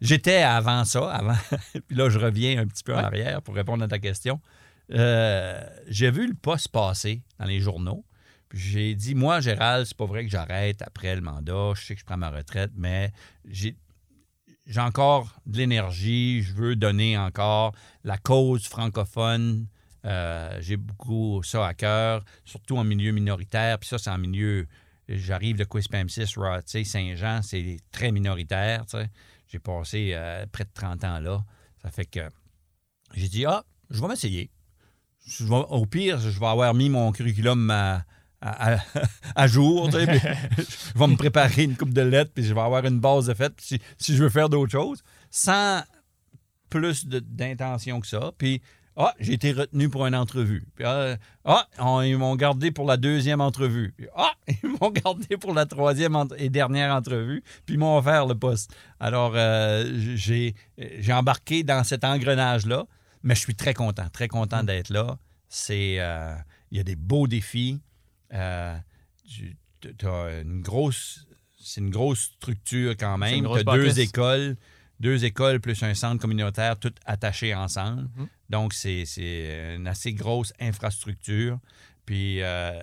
[0.00, 1.36] j'étais avant ça, avant.
[1.88, 4.40] Puis là, je reviens un petit peu en arrière pour répondre à ta question.
[4.92, 8.04] Euh, j'ai vu le poste passer dans les journaux.
[8.48, 11.72] Puis j'ai dit, moi, Gérald, c'est pas vrai que j'arrête après le mandat.
[11.74, 13.10] Je sais que je prends ma retraite, mais
[13.44, 13.76] j'ai
[14.66, 16.42] j'ai encore de l'énergie.
[16.42, 17.72] Je veux donner encore
[18.04, 19.66] la cause francophone.
[20.06, 23.78] Euh, j'ai beaucoup ça à cœur, surtout en milieu minoritaire.
[23.78, 24.66] Puis ça, c'est en milieu.
[25.08, 28.84] J'arrive de Quispamsis, Rothsay, Saint-Jean, c'est très minoritaire.
[29.48, 31.44] J'ai passé euh, près de 30 ans là.
[31.82, 32.20] Ça fait que
[33.14, 34.50] j'ai dit, ah, je vais m'essayer.
[35.50, 38.04] Au pire, je vais avoir mis mon curriculum à,
[38.40, 38.80] à- à-
[39.36, 39.90] à jour.
[39.92, 39.98] je
[40.98, 43.52] vais me préparer une coupe de lettres, puis je vais avoir une base de fait
[43.60, 45.82] si, si je veux faire d'autres choses, sans
[46.68, 48.32] plus d'intention que ça.
[48.38, 48.60] Puis,
[48.96, 50.66] ah, j'ai été retenu pour une entrevue.
[50.74, 53.92] Puis, ah, ah, on- ils m'ont gardé pour la deuxième entrevue.
[53.96, 57.42] Puis, ah, ils m'ont gardé pour la troisième et dernière entrevue.
[57.66, 58.74] Puis, ils m'ont offert le poste.
[59.00, 59.84] Alors, euh,
[60.14, 62.86] j'ai j'ai embarqué dans cet engrenage-là,
[63.22, 65.18] mais je suis très content, très content d'être là.
[65.48, 66.34] C'est, euh,
[66.70, 67.80] il y a des beaux défis.
[68.32, 68.76] Euh,
[69.28, 71.26] tu as une grosse,
[71.60, 73.44] c'est une grosse structure quand même.
[73.54, 74.56] Tu as deux écoles,
[75.00, 78.08] deux écoles plus un centre communautaire, toutes attachées ensemble.
[78.16, 78.28] Mhm.
[78.50, 79.04] Donc, c'est
[79.76, 81.58] une assez grosse infrastructure.
[82.04, 82.80] Puis, euh,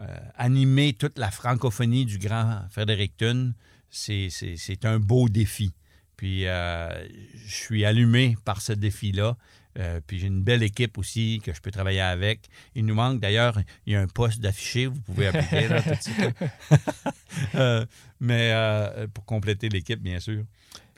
[0.00, 3.54] euh, animer toute la francophonie du Grand Fredericton,
[3.90, 5.72] c'est un beau défi.
[6.16, 7.06] Puis, euh,
[7.46, 9.36] je suis allumé par ce défi-là.
[9.78, 12.48] Euh, puis j'ai une belle équipe aussi que je peux travailler avec.
[12.74, 15.90] Il nous manque d'ailleurs, il y a un poste d'affiché, vous pouvez appliquer là, tout
[15.90, 16.18] de suite.
[17.54, 17.86] Euh,
[18.18, 20.42] mais euh, pour compléter l'équipe, bien sûr.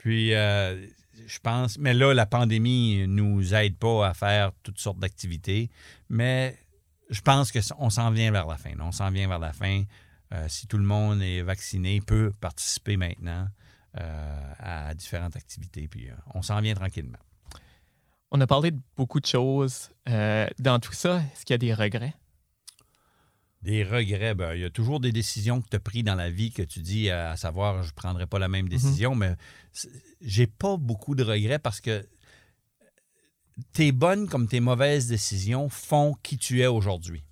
[0.01, 0.87] Puis euh,
[1.27, 5.69] je pense, mais là, la pandémie nous aide pas à faire toutes sortes d'activités.
[6.09, 6.57] Mais
[7.11, 8.71] je pense qu'on s'en vient vers la fin.
[8.79, 9.83] On s'en vient vers la fin.
[10.33, 13.47] Euh, si tout le monde est vacciné, peut participer maintenant
[13.99, 15.87] euh, à différentes activités.
[15.87, 17.19] Puis on s'en vient tranquillement.
[18.31, 19.91] On a parlé de beaucoup de choses.
[20.07, 22.15] Dans tout ça, est-ce qu'il y a des regrets?
[23.61, 26.31] Des regrets, ben, il y a toujours des décisions que tu as prises dans la
[26.31, 29.35] vie que tu dis, à savoir, je ne prendrai pas la même décision, mais
[30.19, 32.07] j'ai pas beaucoup de regrets parce que
[33.73, 37.23] tes bonnes comme tes mauvaises décisions font qui tu es aujourd'hui.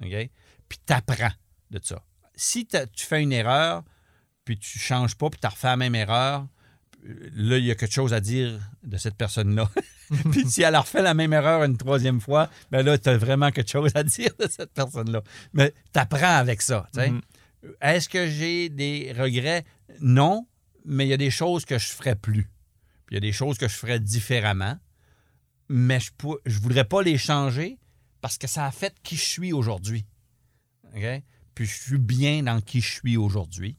[0.00, 0.30] OK?
[0.68, 1.32] Puis tu apprends
[1.70, 2.04] de ça.
[2.36, 3.82] Si tu fais une erreur,
[4.44, 6.46] puis tu changes pas, puis tu refais la même erreur,
[7.04, 9.70] là, il y a quelque chose à dire de cette personne-là.
[10.30, 13.16] puis si elle a refait la même erreur une troisième fois, ben là, tu as
[13.16, 15.22] vraiment quelque chose à dire de cette personne-là.
[15.52, 16.88] Mais tu apprends avec ça.
[16.96, 17.20] Mhm.
[17.80, 19.64] Est-ce que j'ai des regrets?
[20.00, 20.46] Non,
[20.84, 22.50] mais il y a des choses que je ne ferais plus.
[23.06, 24.78] Puis il y a des choses que je ferais différemment,
[25.68, 27.78] mais je ne voudrais pas les changer
[28.20, 30.06] parce que ça a fait qui je suis aujourd'hui.
[31.54, 33.76] Puis je suis bien dans qui je suis aujourd'hui.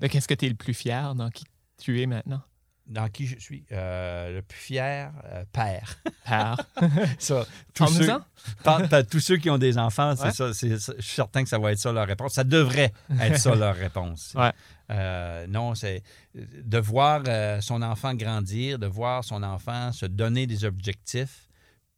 [0.00, 1.44] De qu'est-ce que tu es le plus fier dans qui
[1.78, 2.42] tu es maintenant?
[2.86, 5.98] Dans qui je suis euh, le plus fier, euh, père.
[6.26, 6.56] Père.
[7.18, 8.18] ça, tous, Parle-nous-en.
[8.18, 10.32] ceux, par- par- tous ceux qui ont des enfants, c'est Ouais.
[10.32, 10.48] ça.
[10.52, 12.34] Je suis certain que ça va être ça leur réponse.
[12.34, 14.34] Ça devrait être ça leur réponse.
[14.36, 14.52] Ouais.
[14.90, 16.02] Euh, non, c'est
[16.34, 17.22] de voir
[17.62, 21.48] son enfant grandir, de voir son enfant se donner des objectifs,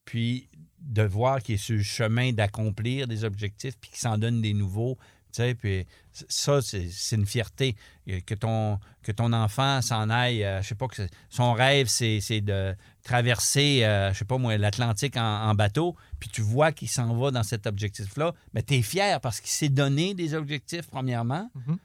[0.05, 0.49] puis
[0.81, 4.53] de voir qu'il est sur le chemin d'accomplir des objectifs, puis qu'il s'en donne des
[4.53, 4.99] nouveaux.
[5.35, 7.75] Sais, puis ça, c'est une fierté.
[8.09, 11.89] Euh, Que ton, que ton enfant s'en aille, euh, je sais pas, que son rêve,
[11.89, 16.71] c'est de traverser, euh, je sais pas moi, l'Atlantique en, en bateau, puis tu vois
[16.73, 20.35] qu'il s'en va dans cet objectif-là, mais tu es fier parce qu'il s'est donné des
[20.35, 21.79] objectifs, premièrement, Mhm.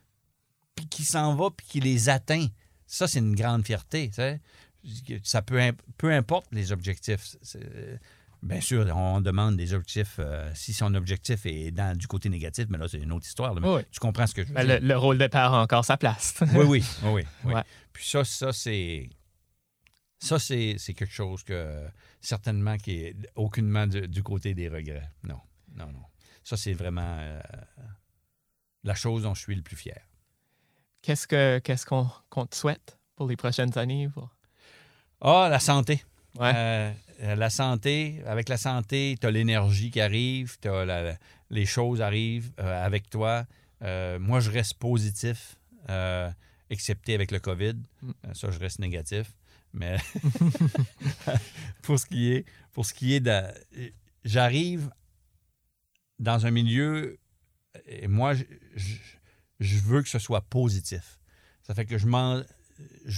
[0.76, 2.46] puis qu'il s'en va, puis qu'il les atteint.
[2.86, 4.10] Ça, c'est une grande fierté.
[4.10, 4.40] tu sais.
[5.24, 5.60] Ça peut,
[5.98, 7.36] peu importe les objectifs.
[8.42, 10.16] Bien sûr, on demande des objectifs.
[10.20, 13.54] euh, si son objectif est dans, du côté négatif, mais là, c'est une autre histoire.
[13.54, 13.82] là, mais Oui.
[13.92, 14.80] Tu comprends ce que je veux Ben, dire?
[14.82, 16.36] le, le rôle de père a encore sa place.
[16.56, 17.54] Oui, oui, oui, oui.
[17.54, 17.64] Ouais.
[17.92, 19.10] Puis ça, ça, c'est.
[20.22, 21.86] Ça, c'est quelque chose que
[22.22, 25.10] certainement qui est aucunement du, du côté des regrets.
[25.24, 25.40] Non,
[25.76, 26.04] non, non.
[26.44, 27.42] Ça, c'est vraiment euh,
[28.84, 30.02] la chose dont je suis le plus fier.
[31.02, 34.10] Qu'est-ce que qu'est-ce qu'on qu'on te souhaite pour les prochaines années?
[34.10, 34.36] pour-
[35.22, 36.04] Ah, la santé.
[36.38, 36.52] Ouais.
[36.56, 41.18] Euh, euh, la santé, avec la santé, tu as l'énergie qui arrive, la- la-
[41.50, 43.46] les choses arrivent euh, avec toi.
[43.82, 45.56] Euh, moi, je reste positif,
[46.70, 47.74] excepté avec le COVID.
[48.02, 48.12] Mm.
[48.34, 49.34] Ça, je reste négatif.
[49.74, 49.98] Mais
[51.84, 53.42] pour ce qui est, pour ce qui est de,
[54.24, 54.90] j'arrive
[56.20, 57.18] dans un milieu
[57.86, 58.44] et moi, je,
[58.76, 58.96] je-
[59.60, 61.20] je veux que ce soit positif.
[61.64, 62.08] Ça fait que je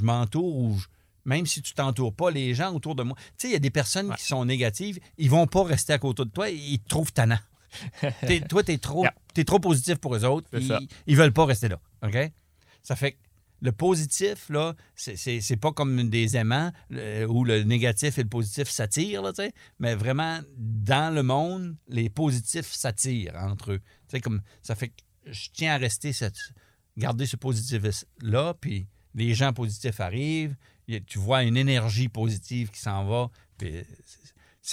[0.04, 0.88] m'entoure ou je-
[1.26, 3.16] même si tu t'entoures pas, les gens autour de moi.
[3.18, 4.16] Tu sais, il y a des personnes Ouais.
[4.16, 7.40] qui sont négatives, ils vont pas rester à côté de toi, ils te trouvent tannant.
[8.50, 9.14] Toi, tu es trop, Yeah.
[9.34, 11.80] t'es trop positif pour eux autres, ils, ils veulent pas rester là.
[12.04, 12.18] OK?
[12.84, 13.18] Ça fait que
[13.62, 18.68] le positif, là, c'est- pas comme des aimants le- où le négatif et le positif
[18.70, 23.80] s'attirent, là, tu sais, mais vraiment, dans le monde, les positifs s'attirent entre eux.
[23.80, 26.40] Tu sais, comme, ça fait que je tiens à rester, cette,
[26.98, 30.56] garder ce positif-là, puis les gens positifs arrivent,
[31.08, 33.30] tu vois une énergie positive qui s'en va,
[33.60, 33.86] c'est-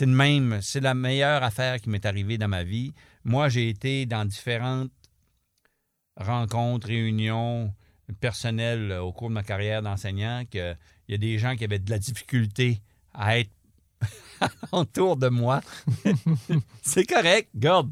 [0.01, 2.93] le même, c'est la meilleure affaire qui m'est arrivée dans ma vie.
[3.25, 4.91] Moi, j'ai été dans différentes
[6.17, 7.73] rencontres, réunions
[8.21, 10.77] personnelles au cours de ma carrière d'enseignant, qu'il
[11.09, 12.81] y a des gens qui avaient de la difficulté
[13.15, 13.51] à être
[14.73, 15.61] autour de moi.
[16.83, 17.91] c'est correct, garde.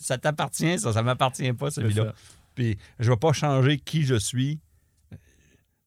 [0.00, 2.14] Ça t'appartient, ça, ça m'appartient pas, celui-là.
[2.54, 4.58] Puis je vais pas changer qui je suis.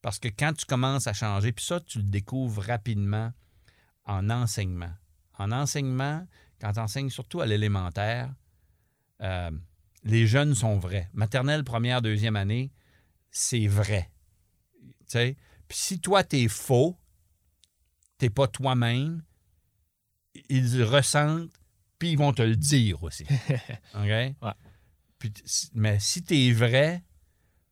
[0.02, 3.32] Parce que quand tu commences à changer, puis ça, tu le découvres rapidement
[4.06, 4.92] en enseignement.
[5.38, 6.26] En enseignement,
[6.60, 8.34] quand tu enseignes surtout à l'élémentaire,
[9.22, 9.52] euh,
[10.04, 11.10] les jeunes sont vrais.
[11.14, 12.72] Maternelle, première, deuxième année,
[13.30, 14.12] c'est vrai.
[14.82, 15.38] Tu sais?
[15.68, 16.98] Puis si toi, tu es faux,
[18.18, 19.24] tu pas toi-même,
[20.50, 21.52] ils ressentent,
[22.00, 23.26] puis ils vont te le dire aussi.
[23.96, 24.36] OK?
[25.46, 27.04] Si- mais si tu es vrai,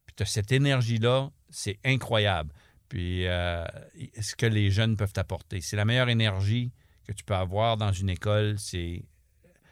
[0.05, 2.53] puis tu as cette énergie-là, c'est incroyable.
[2.87, 3.63] Puis euh,
[4.19, 5.61] ce que les jeunes peuvent t'apporter.
[5.61, 6.71] C'est la meilleure énergie
[7.05, 9.03] que tu peux avoir dans une école, c'est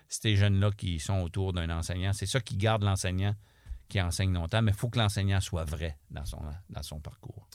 [0.07, 2.13] ces jeunes-là qui sont autour d'un enseignant.
[2.13, 3.35] C'est ça qui garde l'enseignant
[3.89, 7.47] qui enseigne longtemps, mais il faut que l'enseignant soit vrai dans son, dans son parcours.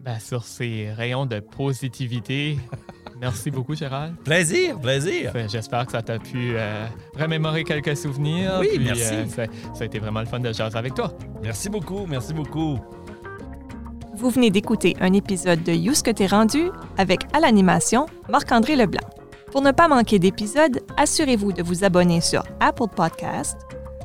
[0.00, 2.58] Ben, sur ces rayons de positivité,
[3.20, 4.16] merci beaucoup, Gérald.
[4.24, 5.32] Plaisir, plaisir.
[5.48, 8.56] J'espère que ça t'a pu euh, remémorer quelques souvenirs.
[8.60, 9.14] Oui, puis, merci.
[9.14, 9.44] euh, ça,
[9.74, 11.16] ça a été vraiment le fun de jaser avec toi.
[11.42, 12.80] Merci beaucoup, merci beaucoup.
[14.14, 18.76] Vous venez d'écouter un épisode de You ce que t'es rendu avec à l'animation Marc-André
[18.76, 19.08] Leblanc.
[19.50, 23.56] Pour ne pas manquer d'épisodes, assurez-vous de vous abonner sur Apple Podcast,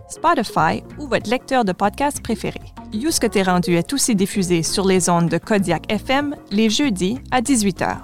[0.08, 2.62] Spotify ou votre lecteur de podcast préféré.
[2.94, 6.70] You ce que t'es rendu est aussi diffusé sur les ondes de Kodiak FM les
[6.70, 7.98] jeudis à 18h.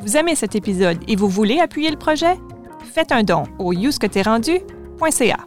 [0.00, 2.38] Vous aimez cet épisode et vous voulez appuyer le projet?
[2.94, 5.38] Faites un don au yousqueterrendu.ca.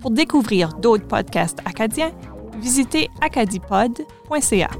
[0.00, 2.10] Pour découvrir d'autres podcasts acadiens,
[2.60, 4.70] visitez acadipod.ca.